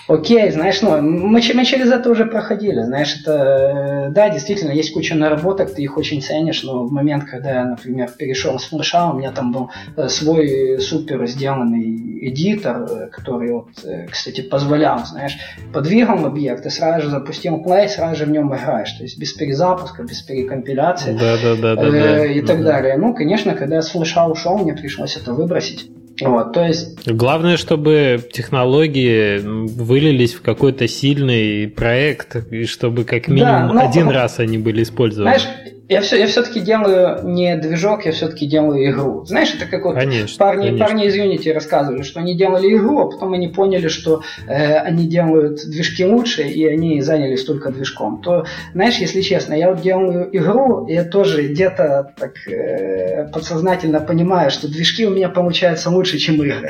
[0.09, 5.15] Окей, знаешь, ну, мы, мы через это уже проходили, знаешь, это, да, действительно, есть куча
[5.15, 9.19] наработок, ты их очень ценишь, но в момент, когда я, например, перешел с флеша, у
[9.19, 15.37] меня там был э, свой супер сделанный эдитор, э, который, вот, э, кстати, позволял, знаешь,
[15.75, 19.35] подвигал объект и сразу же запустил play, сразу же в нем играешь, то есть без
[19.35, 22.25] перезапуска, без перекомпиляции да, да, да, да, да.
[22.25, 22.97] и так далее.
[22.97, 25.91] Ну, конечно, когда я с флеша ушел, мне пришлось это выбросить.
[26.21, 27.09] Вот, то есть...
[27.11, 33.89] Главное, чтобы технологии вылились в какой-то сильный проект, и чтобы как минимум да, но...
[33.89, 35.39] один раз они были использованы.
[35.39, 35.49] Знаешь,
[35.89, 39.25] я, все, я все-таки делаю не движок, я все-таки делаю игру.
[39.25, 40.87] Знаешь, это как вот конечно, парни, конечно.
[40.87, 45.07] парни из Unity рассказывали, что они делали игру, а потом они поняли, что э, они
[45.07, 48.21] делают движки лучше, и они занялись только движком.
[48.21, 54.01] То, знаешь, если честно, я вот делаю игру, и я тоже где-то так э, подсознательно
[54.01, 56.69] понимаю, что движки у меня получаются лучше, чем игры.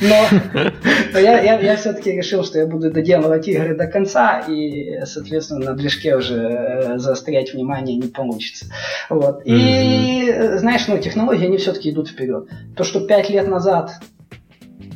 [0.02, 6.16] Но, я, все-таки решил, что я буду доделывать игры до конца, и, соответственно, на движке
[6.16, 8.66] уже э, заострять внимание не получится получится.
[9.08, 9.42] Вот.
[9.44, 10.58] И, mm-hmm.
[10.58, 12.48] знаешь, ну, технологии, они все-таки идут вперед.
[12.76, 13.92] То, что пять лет назад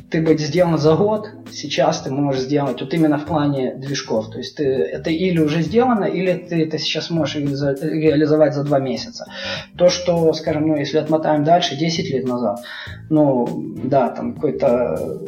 [0.09, 4.31] ты быть сделан за год, сейчас ты можешь сделать вот именно в плане движков.
[4.31, 8.79] То есть ты, это или уже сделано, или ты это сейчас можешь реализовать за два
[8.79, 9.25] месяца.
[9.77, 12.61] То, что, скажем, ну, если отмотаем дальше, 10 лет назад,
[13.09, 13.47] ну,
[13.83, 15.19] да, там какой-то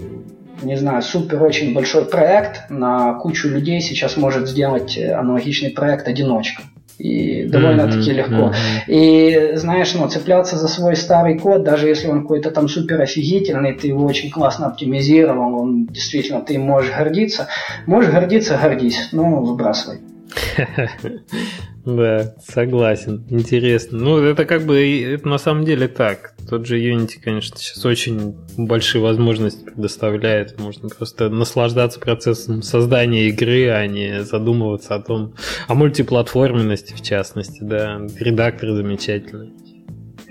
[0.62, 6.64] не знаю, супер очень большой проект на кучу людей сейчас может сделать аналогичный проект одиночка
[7.00, 8.36] и довольно-таки mm-hmm, легко.
[8.36, 8.84] Mm-hmm.
[8.88, 13.74] И знаешь, ну, цепляться за свой старый код, даже если он какой-то там супер офигительный,
[13.74, 17.48] ты его очень классно оптимизировал, он действительно, ты можешь гордиться.
[17.86, 20.00] Можешь гордиться, гордись, но выбрасывай.
[21.86, 23.26] Да, согласен.
[23.30, 23.98] Интересно.
[23.98, 26.34] Ну, это как бы это на самом деле так.
[26.48, 30.60] Тот же Unity, конечно, сейчас очень большие возможности предоставляет.
[30.60, 35.34] Можно просто наслаждаться процессом создания игры, а не задумываться о том,
[35.68, 38.02] о мультиплатформенности в частности, да.
[38.20, 39.54] Редактор замечательный.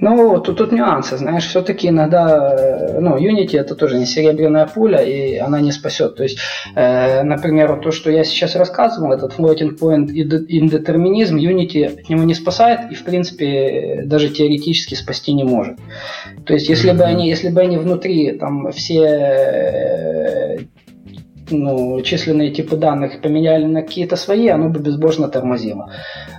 [0.00, 5.02] Ну, тут, тут нюансы, знаешь, все-таки иногда, э, ну, Unity это тоже не серебряная пуля,
[5.02, 6.16] и она не спасет.
[6.16, 6.38] То есть,
[6.74, 12.22] э, например, вот то, что я сейчас рассказывал, этот floating point индетерминизм, Unity от него
[12.22, 15.78] не спасает и, в принципе, даже теоретически спасти не может.
[16.46, 16.96] То есть, если mm-hmm.
[16.96, 20.58] бы они, если бы они внутри там все э,
[21.50, 25.92] ну, численные типы данных поменяли на какие-то свои, оно бы безбожно тормозило.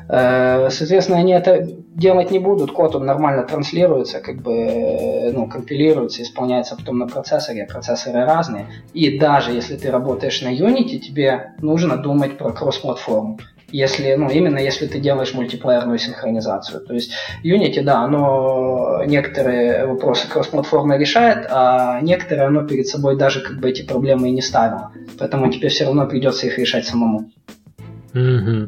[0.07, 5.47] Э, соответственно, они это делать не будут, код он нормально транслируется, как бы, э, ну,
[5.47, 8.66] компилируется, исполняется потом на процессоре, процессоры разные.
[8.93, 13.39] И даже если ты работаешь на Unity, тебе нужно думать про кросс-платформу
[13.72, 16.82] если, ну, именно если ты делаешь мультиплеерную синхронизацию.
[16.82, 17.11] То есть
[17.43, 23.70] Unity, да, оно некоторые вопросы кроссплатформы решает, а некоторые оно перед собой даже как бы
[23.70, 24.91] эти проблемы и не ставило.
[25.17, 27.32] Поэтому тебе все равно придется их решать самому.
[28.13, 28.67] Угу.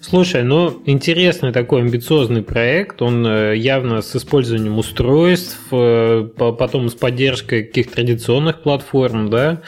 [0.00, 6.94] Слушай, ну интересный такой амбициозный проект, он э, явно с использованием устройств, э, потом с
[6.94, 9.60] поддержкой каких-то традиционных платформ, да.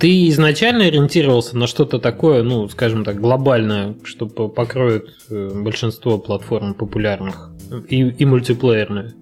[0.00, 6.72] Ты изначально ориентировался на что-то такое, ну, скажем так, глобальное, что покроет э, большинство платформ
[6.72, 7.50] популярных
[7.86, 9.12] и, и мультиплеерные?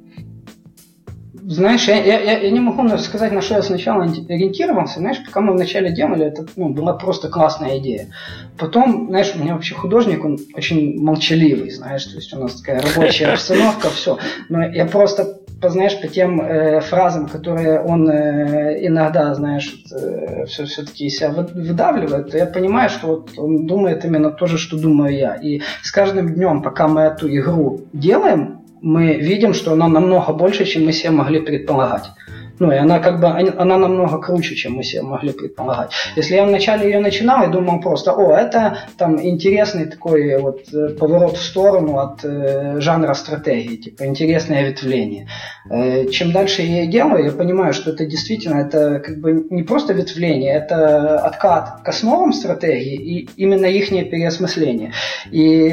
[1.43, 5.01] Знаешь, я, я, я не могу сказать, на что я сначала ориентировался.
[5.01, 8.11] Знаешь, пока мы вначале делали, это ну, была просто классная идея.
[8.57, 12.83] Потом, знаешь, у меня вообще художник, он очень молчаливый, знаешь, то есть у нас такая
[12.83, 14.19] рабочая обстановка, все.
[14.49, 20.65] Но я просто познаешь по тем э, фразам, которые он э, иногда, знаешь, э, все,
[20.65, 25.35] все-таки себя выдавливает, я понимаю, что вот он думает именно то же, что думаю я.
[25.35, 30.65] И с каждым днем, пока мы эту игру делаем, мы видим, что она намного больше,
[30.65, 32.11] чем мы себе могли предполагать.
[32.59, 35.91] Ну, и она как бы, она намного круче, чем мы себе могли предполагать.
[36.17, 40.91] Если я вначале ее начинал и думал просто, о, это там интересный такой вот э,
[40.91, 45.29] поворот в сторону от э, жанра стратегии, типа интересное ветвление.
[45.71, 49.63] Э, чем дальше я ее делаю, я понимаю, что это действительно, это как бы не
[49.63, 54.93] просто ветвление, это откат к основам стратегии и именно их переосмысление.
[55.31, 55.73] И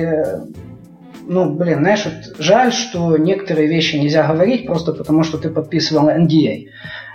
[1.28, 6.10] ну, блин, знаешь, вот жаль, что некоторые вещи нельзя говорить просто потому, что ты подписывал
[6.10, 6.68] NDA.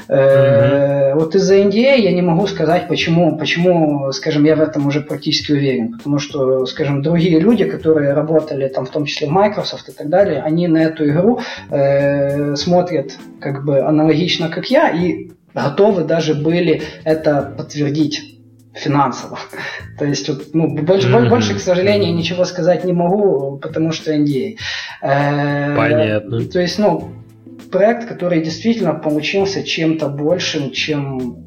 [0.09, 1.15] Mm-hmm.
[1.15, 5.53] Вот из-за NDA я не могу сказать, почему, почему, скажем, я в этом уже практически
[5.53, 5.93] уверен.
[5.93, 10.09] Потому что, скажем, другие люди, которые работали там, в том числе в Microsoft и так
[10.09, 11.41] далее, они на эту игру
[11.71, 18.30] э, смотрят как бы аналогично, как я, и готовы даже были это подтвердить
[18.75, 19.39] финансово.
[19.99, 21.29] То есть, вот, ну, больше, mm-hmm.
[21.29, 24.57] больше, к сожалению, ничего сказать не могу, потому что NDA.
[25.03, 26.45] Э, Понятно.
[26.45, 27.13] То есть, ну,
[27.71, 31.45] проект, который действительно получился чем-то большим, чем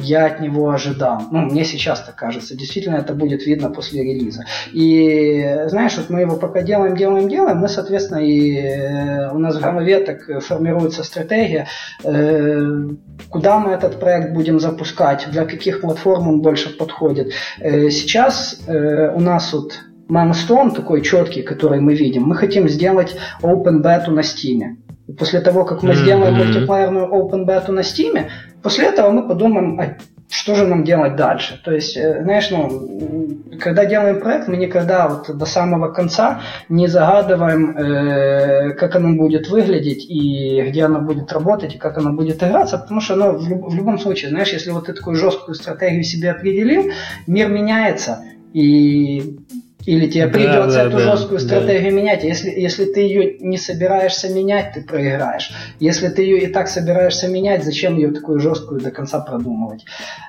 [0.00, 1.22] я от него ожидал.
[1.30, 2.56] Ну, мне сейчас так кажется.
[2.56, 4.44] Действительно, это будет видно после релиза.
[4.72, 9.56] И, знаешь, вот мы его пока делаем, делаем, делаем, мы, соответственно, и э, у нас
[9.56, 11.68] в голове так формируется стратегия,
[12.04, 12.88] э,
[13.28, 17.32] куда мы этот проект будем запускать, для каких платформ он больше подходит.
[17.58, 19.80] Э, сейчас у нас вот
[20.10, 24.76] milestone такой четкий, который мы видим, мы хотим сделать open beta на Steam.
[25.18, 25.94] После того, как мы mm-hmm.
[25.94, 28.28] сделаем мультиплеерную open beta на Steam,
[28.62, 29.96] после этого мы подумаем, а
[30.30, 31.60] что же нам делать дальше.
[31.64, 33.28] То есть, э, знаешь, ну,
[33.60, 39.48] когда делаем проект, мы никогда вот до самого конца не загадываем, э, как оно будет
[39.48, 43.48] выглядеть и где оно будет работать и как оно будет играться, потому что, ну, в,
[43.48, 46.90] люб- в любом случае, знаешь, если вот ты такую жесткую стратегию себе определил,
[47.26, 49.38] мир меняется, и
[49.86, 51.96] или тебе да, придется да, эту да, жесткую стратегию да.
[51.96, 52.24] менять.
[52.24, 55.52] Если, если ты ее не собираешься менять, ты проиграешь.
[55.78, 59.84] Если ты ее и так собираешься менять, зачем ее такую жесткую до конца продумывать?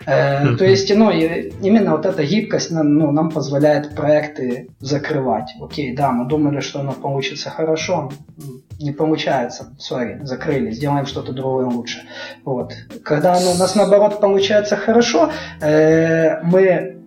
[0.05, 5.51] Э, то есть, ну, именно вот эта гибкость нам, ну, нам позволяет проекты закрывать.
[5.59, 8.11] Окей, да, мы думали, что оно получится хорошо,
[8.79, 12.01] не получается, сори, закрыли, сделаем что-то другое лучше.
[12.45, 12.73] Вот.
[13.03, 15.31] Когда оно у нас наоборот получается хорошо,
[15.61, 17.00] э, мы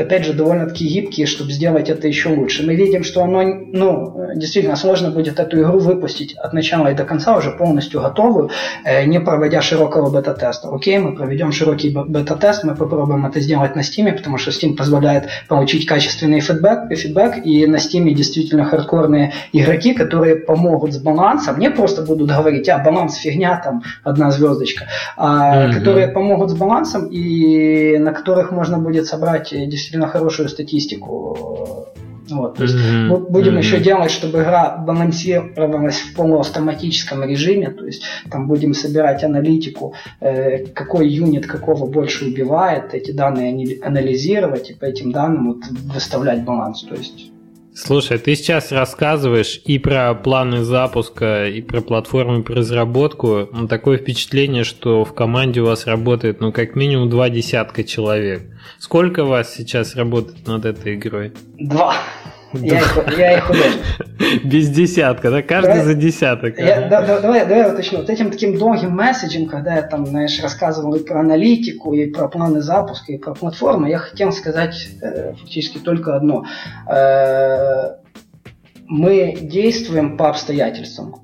[0.00, 2.64] опять же, довольно-таки гибкие, чтобы сделать это еще лучше.
[2.66, 7.04] Мы видим, что оно, ну, действительно сложно будет эту игру выпустить от начала и до
[7.04, 8.50] конца уже полностью готовую,
[8.84, 10.68] э, не проводя широкого бета-теста.
[10.68, 15.28] Окей, мы проведем широкий бета-тест, мы попробуем это сделать на Steam, потому что Steam позволяет
[15.48, 21.70] получить качественный фидбэк, фидбэк и на Steam действительно хардкорные игроки, которые помогут с балансом, не
[21.70, 24.86] просто будут говорить, а, баланс фигня, там, одна звездочка,
[25.16, 25.72] а, mm-hmm.
[25.72, 31.86] которые помогут с балансом и на которых можно будет собрать действительно действительно хорошую статистику.
[32.28, 33.06] Вот, то есть mm-hmm.
[33.06, 33.58] мы будем mm-hmm.
[33.58, 40.66] еще делать, чтобы игра балансировалась в полуавтоматическом режиме, то есть там будем собирать аналитику, э,
[40.66, 46.82] какой юнит какого больше убивает, эти данные анализировать и по этим данным вот, выставлять баланс.
[46.82, 47.30] То есть
[47.78, 53.50] Слушай, ты сейчас рассказываешь и про планы запуска, и про платформу по разработку.
[53.52, 58.44] Ну, такое впечатление, что в команде у вас работает, ну, как минимум два десятка человек.
[58.78, 61.34] Сколько вас сейчас работает над этой игрой?
[61.58, 61.94] Два.
[62.52, 63.50] Я их, я их.
[64.44, 65.42] Без десятка, да?
[65.42, 66.58] Каждый давай, за десяток.
[66.58, 67.98] Я, да, да, давай, давай уточню.
[67.98, 72.28] Вот этим таким долгим месседжем, когда я там, знаешь, рассказывал и про аналитику, и про
[72.28, 76.44] планы запуска, и про платформы, я хотел сказать э, фактически только одно.
[76.88, 77.96] Э,
[78.86, 81.16] мы действуем по обстоятельствам.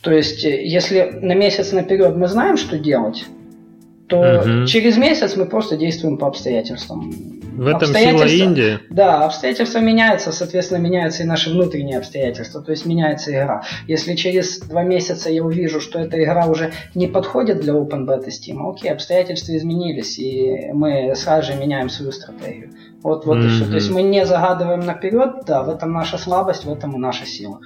[0.00, 3.26] То есть, э, если на месяц наперед мы знаем, что делать,
[4.08, 4.66] то угу.
[4.66, 7.41] через месяц мы просто действуем по обстоятельствам.
[7.56, 8.78] В этом сила Индии?
[8.90, 13.62] Да, обстоятельства меняются, соответственно, меняются и наши внутренние обстоятельства, то есть меняется игра.
[13.86, 18.28] Если через два месяца я увижу, что эта игра уже не подходит для Open Beta
[18.28, 22.70] Steam, окей, обстоятельства изменились, и мы сразу же меняем свою стратегию.
[23.02, 23.46] Вот, вот mm-hmm.
[23.46, 23.64] и все.
[23.66, 27.26] То есть мы не загадываем наперед, да, в этом наша слабость, в этом и наша
[27.26, 27.60] сила.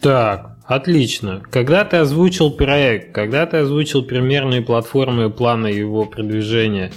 [0.00, 1.42] Так, Отлично.
[1.50, 6.90] Когда ты озвучил проект, когда ты озвучил примерные платформы и планы его продвижения,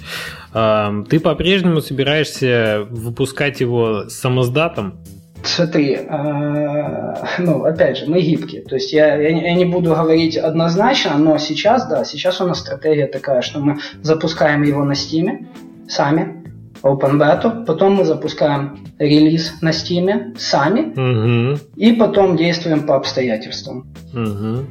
[0.52, 4.98] ты по-прежнему собираешься выпускать его самоздатом?
[5.42, 8.62] Смотри, э, ну, опять же, мы гибкие.
[8.62, 12.60] То есть я, я, я не буду говорить однозначно, но сейчас, да, сейчас у нас
[12.60, 15.46] стратегия такая, что мы запускаем его на Steam
[15.86, 16.35] сами,
[16.86, 21.58] Open Beta, потом мы запускаем релиз на Steam сами, угу.
[21.76, 23.92] и потом действуем по обстоятельствам.
[24.12, 24.66] Угу.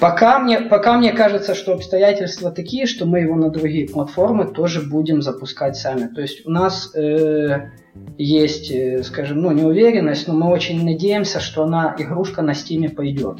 [0.00, 4.80] Пока мне, пока мне кажется, что обстоятельства такие, что мы его на другие платформы тоже
[4.80, 6.06] будем запускать сами.
[6.06, 7.70] То есть у нас э,
[8.16, 13.38] есть, э, скажем, ну, неуверенность, но мы очень надеемся, что она, игрушка на Steam пойдет.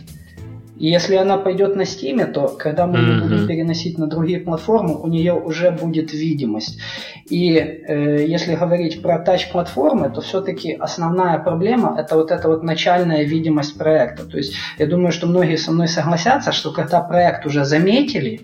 [0.79, 3.21] И если она пойдет на Steam, то когда мы ее mm-hmm.
[3.21, 6.81] будем переносить на другие платформы, у нее уже будет видимость.
[7.29, 13.25] И э, если говорить про тач-платформы, то все-таки основная проблема это вот эта вот начальная
[13.25, 14.25] видимость проекта.
[14.25, 18.41] То есть я думаю, что многие со мной согласятся, что когда проект уже заметили,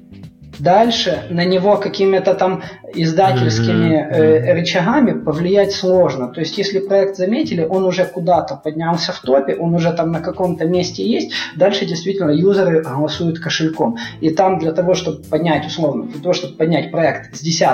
[0.59, 2.63] Дальше на него какими-то там
[2.95, 6.29] издательскими э, рычагами повлиять сложно.
[6.29, 10.21] То есть, если проект заметили, он уже куда-то поднялся в топе, он уже там на
[10.21, 13.97] каком-то месте есть, дальше действительно юзеры голосуют кошельком.
[14.21, 17.69] И там для того, чтобы поднять, условно, для того, чтобы поднять проект с 10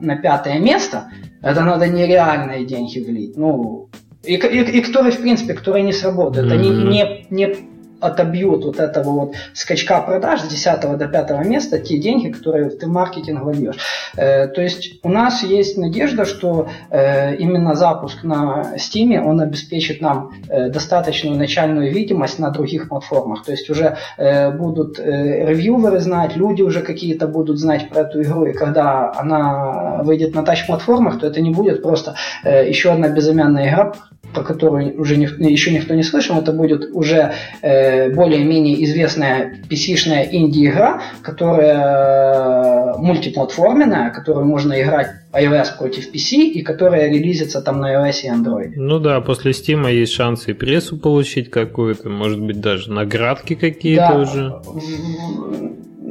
[0.00, 1.10] на 5 место,
[1.42, 3.36] это надо нереальные деньги влить.
[3.36, 3.88] Ну,
[4.24, 6.50] и, и, и которые, в принципе, которые не сработают.
[6.50, 6.54] Mm-hmm.
[6.54, 7.73] Они не, не
[8.04, 12.86] отобьют вот этого вот скачка продаж с 10 до 5 места те деньги, которые ты
[12.86, 13.76] в маркетинг вольешь.
[14.16, 20.00] Э, то есть у нас есть надежда, что э, именно запуск на Steam, он обеспечит
[20.00, 23.44] нам э, достаточную начальную видимость на других платформах.
[23.44, 28.22] То есть уже э, будут э, ревьюверы знать, люди уже какие-то будут знать про эту
[28.22, 33.08] игру, и когда она выйдет на тач-платформах, то это не будет просто э, еще одна
[33.08, 33.92] безымянная игра,
[34.34, 37.32] про которую уже не, еще никто не слышал, это будет уже
[37.62, 47.08] э, более-менее известная PC-шная инди-игра, которая мультиплатформенная, которую можно играть iOS против PC и которая
[47.08, 48.72] релизится там на iOS и Android.
[48.76, 54.08] Ну да, после Steam есть шансы и прессу получить какую-то, может быть даже наградки какие-то
[54.08, 54.18] да.
[54.18, 54.60] уже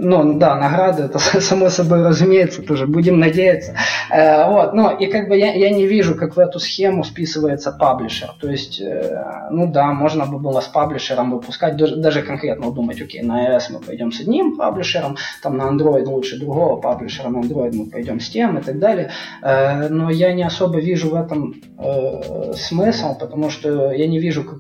[0.04, 3.76] ну, да, награды, это само собой разумеется, тоже будем надеяться.
[4.12, 7.72] Э, вот, но и как бы я, я не вижу, как в эту схему списывается
[7.72, 8.30] паблишер.
[8.40, 13.02] То есть, э, ну да, можно бы было с паблишером выпускать, даже, даже конкретно думать,
[13.02, 17.38] окей, на iOS мы пойдем с одним паблишером, там на Android лучше другого паблишера, на
[17.38, 19.12] Android мы пойдем с тем и так далее.
[19.42, 24.44] Э, но я не особо вижу в этом э, смысл, потому что я не вижу,
[24.44, 24.60] как,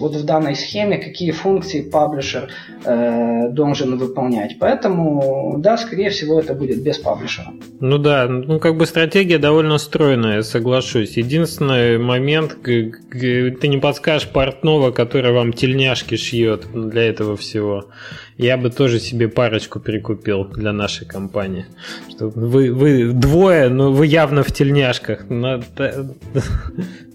[0.00, 2.48] вот в данной схеме, какие функции паблишер
[2.84, 4.56] э, должен выполнять.
[4.58, 7.52] Поэтому, да, скорее всего, это будет без паблишера.
[7.80, 11.16] Ну да, ну как бы стратегия довольно стройная, соглашусь.
[11.16, 17.86] Единственный момент, ты не подскажешь портного, который вам тельняшки шьет для этого всего.
[18.38, 21.66] Я бы тоже себе парочку прикупил для нашей компании.
[22.18, 25.26] Вы, вы двое, но вы явно в тельняшках.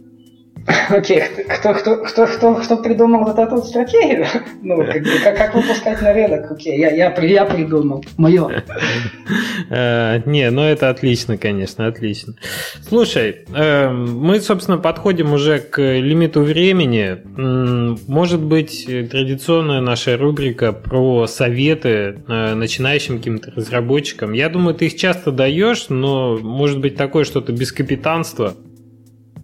[0.90, 4.26] Окей, кто, кто, кто, кто, кто придумал вот эту стратегию?
[4.62, 6.52] Ну, как, как, как выпускать на рынок?
[6.52, 8.04] Окей, я, я, я придумал.
[8.18, 8.64] Мое.
[9.70, 12.36] Э, не, ну это отлично, конечно, отлично.
[12.88, 17.18] Слушай, эм, мы, собственно, подходим уже к лимиту времени.
[18.08, 24.32] Может быть, традиционная наша рубрика про советы э, начинающим каким-то разработчикам.
[24.32, 28.54] Я думаю, ты их часто даешь, но может быть такое что-то без капитанства.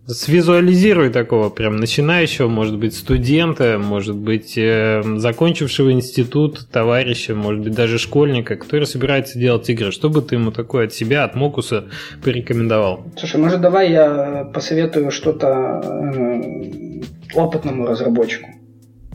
[0.06, 7.74] Свизуализируй такого прям начинающего, может быть, студента, может быть, э, закончившего институт товарища, может быть,
[7.74, 9.94] даже школьника, который собирается делать игры.
[9.94, 11.86] Что бы ты ему такое от себя, от Мокуса
[12.22, 13.06] порекомендовал?
[13.18, 17.02] Слушай, может, давай я посоветую что-то э,
[17.34, 18.50] опытному разработчику.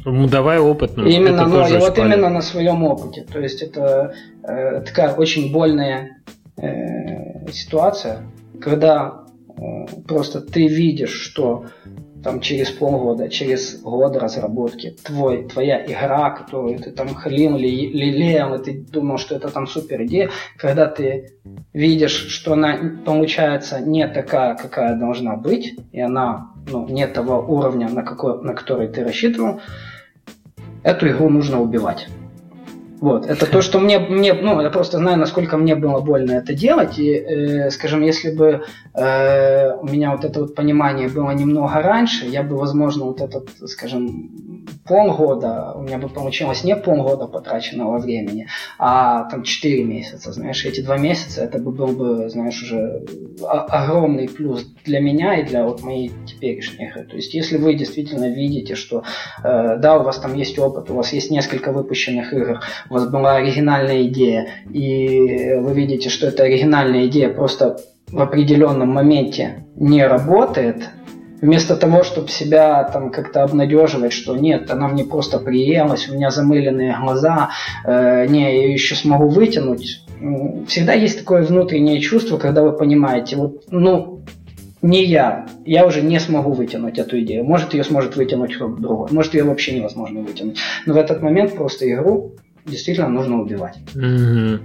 [0.06, 1.06] Ну, давай опытному.
[1.06, 3.26] Именно, ну, и вот именно на своем опыте.
[3.30, 6.22] То есть это э, такая очень больная
[6.56, 8.22] э, ситуация,
[8.58, 9.27] когда
[10.06, 11.66] просто ты видишь, что
[12.22, 18.64] там через полгода, через год разработки твой, твоя игра, которую ты там халил, лелеял, и
[18.64, 21.38] ты думал, что это там супер идея, когда ты
[21.72, 27.88] видишь, что она получается не такая, какая должна быть, и она ну, не того уровня,
[27.88, 29.60] на, какой, на который ты рассчитывал,
[30.82, 32.08] эту игру нужно убивать.
[33.00, 36.52] Вот, это то, что мне, мне, ну, я просто знаю, насколько мне было больно это
[36.52, 41.80] делать, и, э, скажем, если бы э, у меня вот это вот понимание было немного
[41.80, 47.98] раньше, я бы, возможно, вот этот, скажем, полгода, у меня бы получилось не полгода потраченного
[47.98, 48.48] времени,
[48.78, 53.04] а там 4 месяца, знаешь, эти два месяца, это бы был бы, знаешь, уже
[53.42, 57.04] огромный плюс для меня и для вот моей теперешней игры.
[57.04, 59.04] То есть, если вы действительно видите, что,
[59.44, 62.60] э, да, у вас там есть опыт, у вас есть несколько выпущенных игр,
[62.90, 67.78] у вас была оригинальная идея, и вы видите, что эта оригинальная идея просто
[68.10, 70.88] в определенном моменте не работает,
[71.40, 76.30] вместо того, чтобы себя там как-то обнадеживать, что нет, она мне просто приелась, у меня
[76.30, 77.50] замыленные глаза,
[77.84, 80.02] э, не, я еще смогу вытянуть.
[80.66, 84.20] Всегда есть такое внутреннее чувство, когда вы понимаете, вот, ну,
[84.82, 87.44] не я, я уже не смогу вытянуть эту идею.
[87.44, 90.58] Может, ее сможет вытянуть кто-то другой, может, ее вообще невозможно вытянуть.
[90.86, 92.34] Но в этот момент просто игру
[92.64, 93.78] действительно нужно убивать.
[93.94, 94.60] Mm-hmm.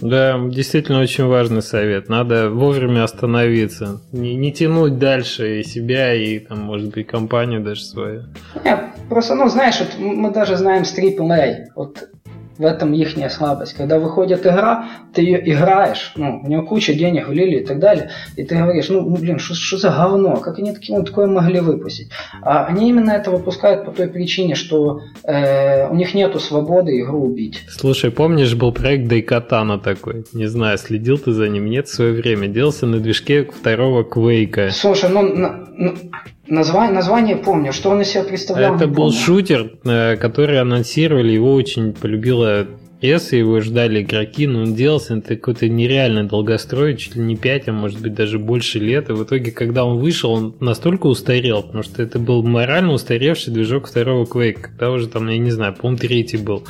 [0.00, 2.08] Да, действительно очень важный совет.
[2.08, 4.00] Надо вовремя остановиться.
[4.12, 8.24] Не, не тянуть дальше и себя, и, там, может быть, компанию даже свою.
[8.64, 11.66] Нет, просто, ну, знаешь, вот мы даже знаем с AAA.
[11.74, 12.08] Вот
[12.58, 13.74] В этом их слабость.
[13.74, 18.10] Когда выходит игра, ты ее играешь, ну, у нее куча денег влили и так далее,
[18.36, 22.10] и ты говоришь, ну, блин, что за говно, как они такие, ну, такое могли выпустить?
[22.42, 27.22] А они именно это выпускают по той причине, что э, у них нету свободы игру
[27.22, 27.64] убить.
[27.68, 30.24] Слушай, помнишь, был проект Дайкатана такой?
[30.32, 31.66] Не знаю, следил ты за ним?
[31.66, 32.48] Нет, в свое время.
[32.48, 34.70] Делался на движке второго Квейка.
[34.70, 35.94] Слушай, ну, на, на,
[36.48, 38.76] Название, название помню, что он из себя представлял.
[38.76, 39.12] Это был помню.
[39.12, 42.66] шутер, э, который анонсировали, его очень полюбила
[43.00, 47.68] пресса, его ждали игроки, но он делался на какой-то нереально долгострой, чуть ли не 5,
[47.68, 49.08] а может быть даже больше лет.
[49.10, 53.52] И в итоге, когда он вышел, он настолько устарел, потому что это был морально устаревший
[53.52, 56.64] движок второго Quake, когда уже там, я не знаю, по-моему, третий был.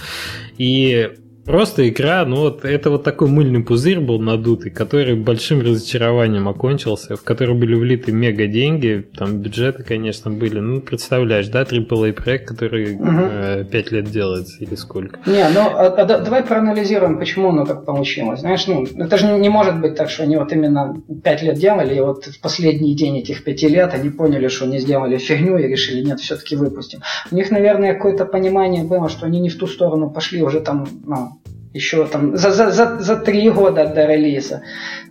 [0.59, 1.11] И
[1.47, 7.14] Просто игра, ну вот это вот такой мыльный пузырь был надутый, который большим разочарованием окончился,
[7.14, 10.59] в который были влиты мега деньги, там бюджеты, конечно, были.
[10.59, 13.06] Ну, представляешь, да, AAA проект, который угу.
[13.09, 15.20] э, 5 лет делается или сколько.
[15.24, 18.40] Не, ну а, а, давай проанализируем, почему оно так получилось.
[18.40, 21.94] Знаешь, ну, это же не может быть так, что они вот именно 5 лет делали,
[21.94, 25.68] и вот в последний день этих 5 лет они поняли, что они сделали фигню и
[25.68, 27.01] решили, нет, все-таки выпустим.
[27.31, 30.89] У них, наверное, какое-то понимание было, что они не в ту сторону пошли уже там,
[31.05, 31.35] ну,
[31.77, 34.62] еще там за, за, за, за три года до релиза.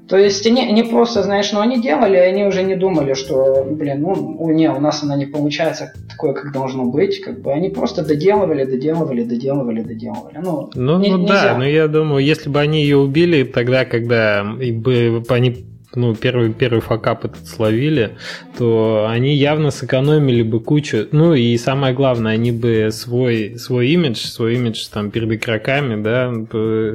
[0.08, 4.02] То есть они, они просто, знаешь, ну они делали, они уже не думали, что, блин,
[4.02, 7.22] ну не, у нас она не получается такое, как должно быть.
[7.22, 10.38] Как бы они просто доделывали, доделывали, доделывали, доделывали.
[10.44, 14.44] Ну, ну, не, ну да, но я думаю, если бы они ее убили тогда, когда
[14.44, 15.66] бы они
[15.96, 18.18] ну, первый, первый факап этот словили,
[18.58, 21.08] то они явно сэкономили бы кучу.
[21.12, 26.32] Ну, и самое главное, они бы свой, свой имидж, свой имидж там перед игроками, да,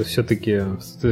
[0.05, 0.63] все-таки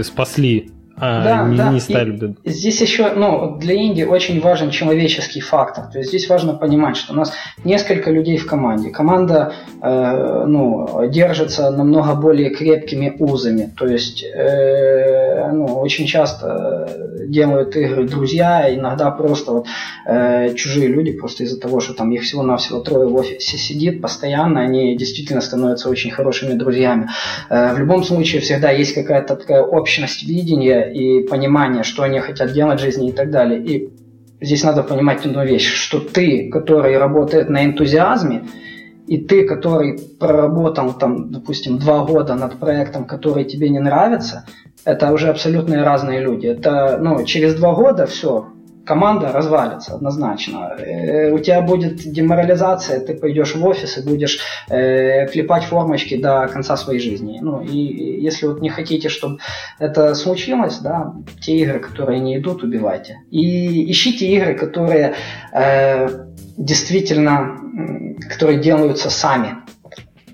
[0.02, 1.72] спасли а да, не, да.
[1.72, 2.36] не стали бы.
[2.44, 5.84] Здесь еще, ну, для Индии очень важен человеческий фактор.
[5.92, 7.32] То есть здесь важно понимать, что у нас
[7.64, 8.90] несколько людей в команде.
[8.90, 13.72] Команда, э, ну, держится намного более крепкими узами.
[13.76, 16.88] То есть, э, ну, очень часто
[17.28, 19.66] делают игры друзья, иногда просто вот
[20.06, 24.60] э, чужие люди, просто из-за того, что там их всего-навсего трое в офисе сидит постоянно,
[24.60, 27.08] они действительно становятся очень хорошими друзьями.
[27.50, 32.52] Э, в любом случае всегда есть какая-то такая общность видения и понимание, что они хотят
[32.52, 33.64] делать в жизни и так далее.
[33.64, 33.90] И
[34.40, 38.44] здесь надо понимать одну вещь, что ты, который работает на энтузиазме,
[39.06, 44.44] и ты, который проработал там, допустим, два года над проектом, который тебе не нравится,
[44.84, 46.46] это уже абсолютно разные люди.
[46.46, 48.48] Это, ну, через два года все,
[48.88, 50.74] команда развалится однозначно.
[50.78, 54.40] Э, у тебя будет деморализация, ты пойдешь в офис и будешь
[54.70, 57.38] э, клепать формочки до конца своей жизни.
[57.42, 57.76] Ну и
[58.22, 59.38] если вот не хотите, чтобы
[59.78, 63.18] это случилось, да, те игры, которые не идут, убивайте.
[63.30, 65.14] И ищите игры, которые
[65.52, 66.08] э,
[66.56, 67.58] действительно,
[68.30, 69.48] которые делаются сами.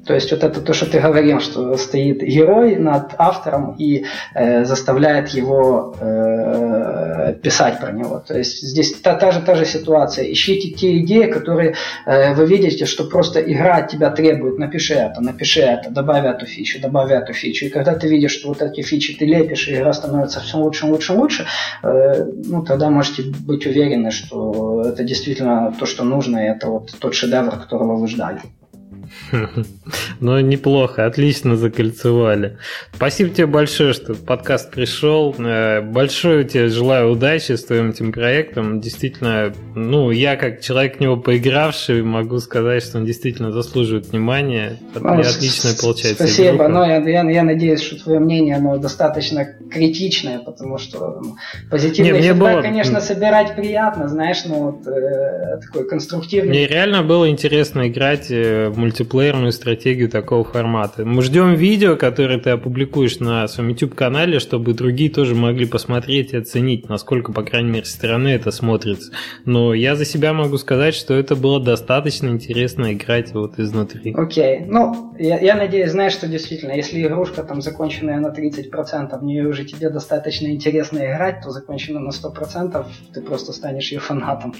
[0.06, 4.04] То есть вот это то, что ты говорил, что стоит герой над автором и
[4.34, 8.22] э, заставляет его э, писать про него.
[8.26, 10.30] То есть здесь та, та, же, та же ситуация.
[10.30, 11.74] Ищите те идеи, которые
[12.06, 14.58] э, вы видите, что просто игра от тебя требует.
[14.58, 17.66] Напиши это, напиши это, добавь эту фичу, добавь эту фичу.
[17.66, 20.86] И когда ты видишь, что вот эти фичи ты лепишь, и игра становится все лучше,
[20.86, 21.46] лучше, лучше,
[21.82, 26.94] э, ну тогда можете быть уверены, что это действительно то, что нужно, и это вот
[26.98, 28.40] тот шедевр, которого вы ждали.
[30.20, 32.56] Ну, неплохо, отлично закольцевали.
[32.94, 35.34] Спасибо тебе большое, что подкаст пришел.
[35.38, 38.80] Э, большое тебе желаю удачи с твоим этим проектом.
[38.80, 44.78] Действительно, ну, я как человек в него поигравший, могу сказать, что он действительно заслуживает внимания.
[44.94, 46.26] Ну, отлично получается.
[46.26, 51.36] Спасибо, но я, я, я надеюсь, что твое мнение оно достаточно критичное, потому что ну,
[51.70, 52.62] позитивный Не, фидбэк, было...
[52.62, 56.50] конечно, собирать приятно, знаешь, ну, вот э, такой конструктивный.
[56.50, 61.04] Мне реально было интересно играть э, в мультиплеер мультиплеерную стратегию такого формата.
[61.04, 66.36] Мы ждем видео, которое ты опубликуешь на своем YouTube-канале, чтобы другие тоже могли посмотреть и
[66.36, 69.10] оценить, насколько, по крайней мере, со стороны это смотрится.
[69.44, 74.14] Но я за себя могу сказать, что это было достаточно интересно играть вот изнутри.
[74.16, 74.60] Окей.
[74.60, 74.66] Okay.
[74.68, 79.48] Ну, я, я надеюсь, знаешь, что действительно, если игрушка там законченная на 30%, в нее
[79.48, 84.54] уже тебе достаточно интересно играть, то закончена на 100%, ты просто станешь ее фанатом.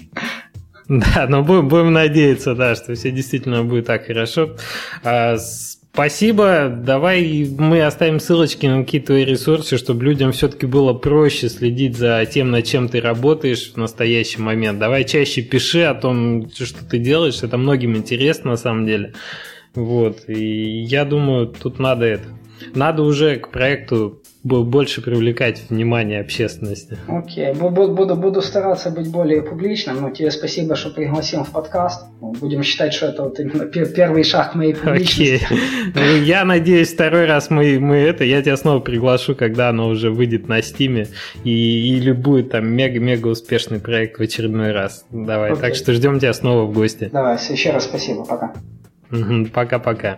[0.89, 4.55] Да, но будем, будем надеяться, да, что все действительно будет так хорошо.
[5.03, 6.69] А, спасибо.
[6.69, 12.25] Давай мы оставим ссылочки на какие-то твои ресурсы, чтобы людям все-таки было проще следить за
[12.25, 14.77] тем, над чем ты работаешь в настоящий момент.
[14.77, 17.41] Давай чаще пиши о том, что ты делаешь.
[17.41, 19.13] Это многим интересно на самом деле.
[19.73, 20.29] Вот.
[20.29, 22.27] И я думаю, тут надо это.
[22.73, 26.97] Надо уже к проекту больше привлекать внимание общественности.
[27.07, 32.05] Окей, буду, буду, буду стараться быть более публичным, но тебе спасибо, что пригласил в подкаст.
[32.21, 35.45] Будем считать, что это вот именно первый шаг к моей публичности.
[35.45, 35.57] Окей.
[35.95, 40.11] Ну, я надеюсь, второй раз мы, мы это, я тебя снова приглашу, когда оно уже
[40.11, 41.07] выйдет на стиме,
[41.43, 45.05] и, или будет там мега-мега успешный проект в очередной раз.
[45.09, 45.61] Давай, Окей.
[45.61, 47.09] так что ждем тебя снова в гости.
[47.11, 48.53] Давай, еще раз спасибо, пока.
[49.53, 50.17] Пока-пока.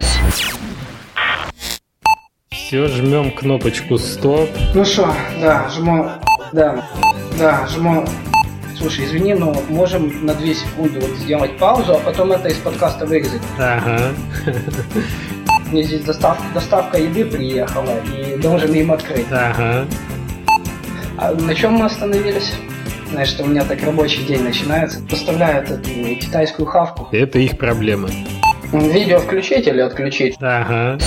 [2.67, 4.49] Все, жмем кнопочку стоп.
[4.73, 5.07] Ну что,
[5.39, 6.05] да, жму,
[6.51, 6.83] да,
[7.39, 8.03] да, жму.
[8.77, 13.05] Слушай, извини, но можем на 2 секунды вот сделать паузу, а потом это из подкаста
[13.05, 13.41] вырезать.
[13.57, 14.11] Ага.
[15.71, 19.27] Мне здесь достав, доставка еды приехала, и должен им открыть.
[19.31, 19.85] Ага.
[21.17, 22.51] А на чем мы остановились?
[23.11, 24.99] Знаешь, что у меня так рабочий день начинается.
[25.09, 25.89] Поставляют эту
[26.19, 27.07] китайскую хавку.
[27.13, 28.09] Это их проблема.
[28.73, 30.35] Видео включить или отключить?
[30.41, 30.97] Ага.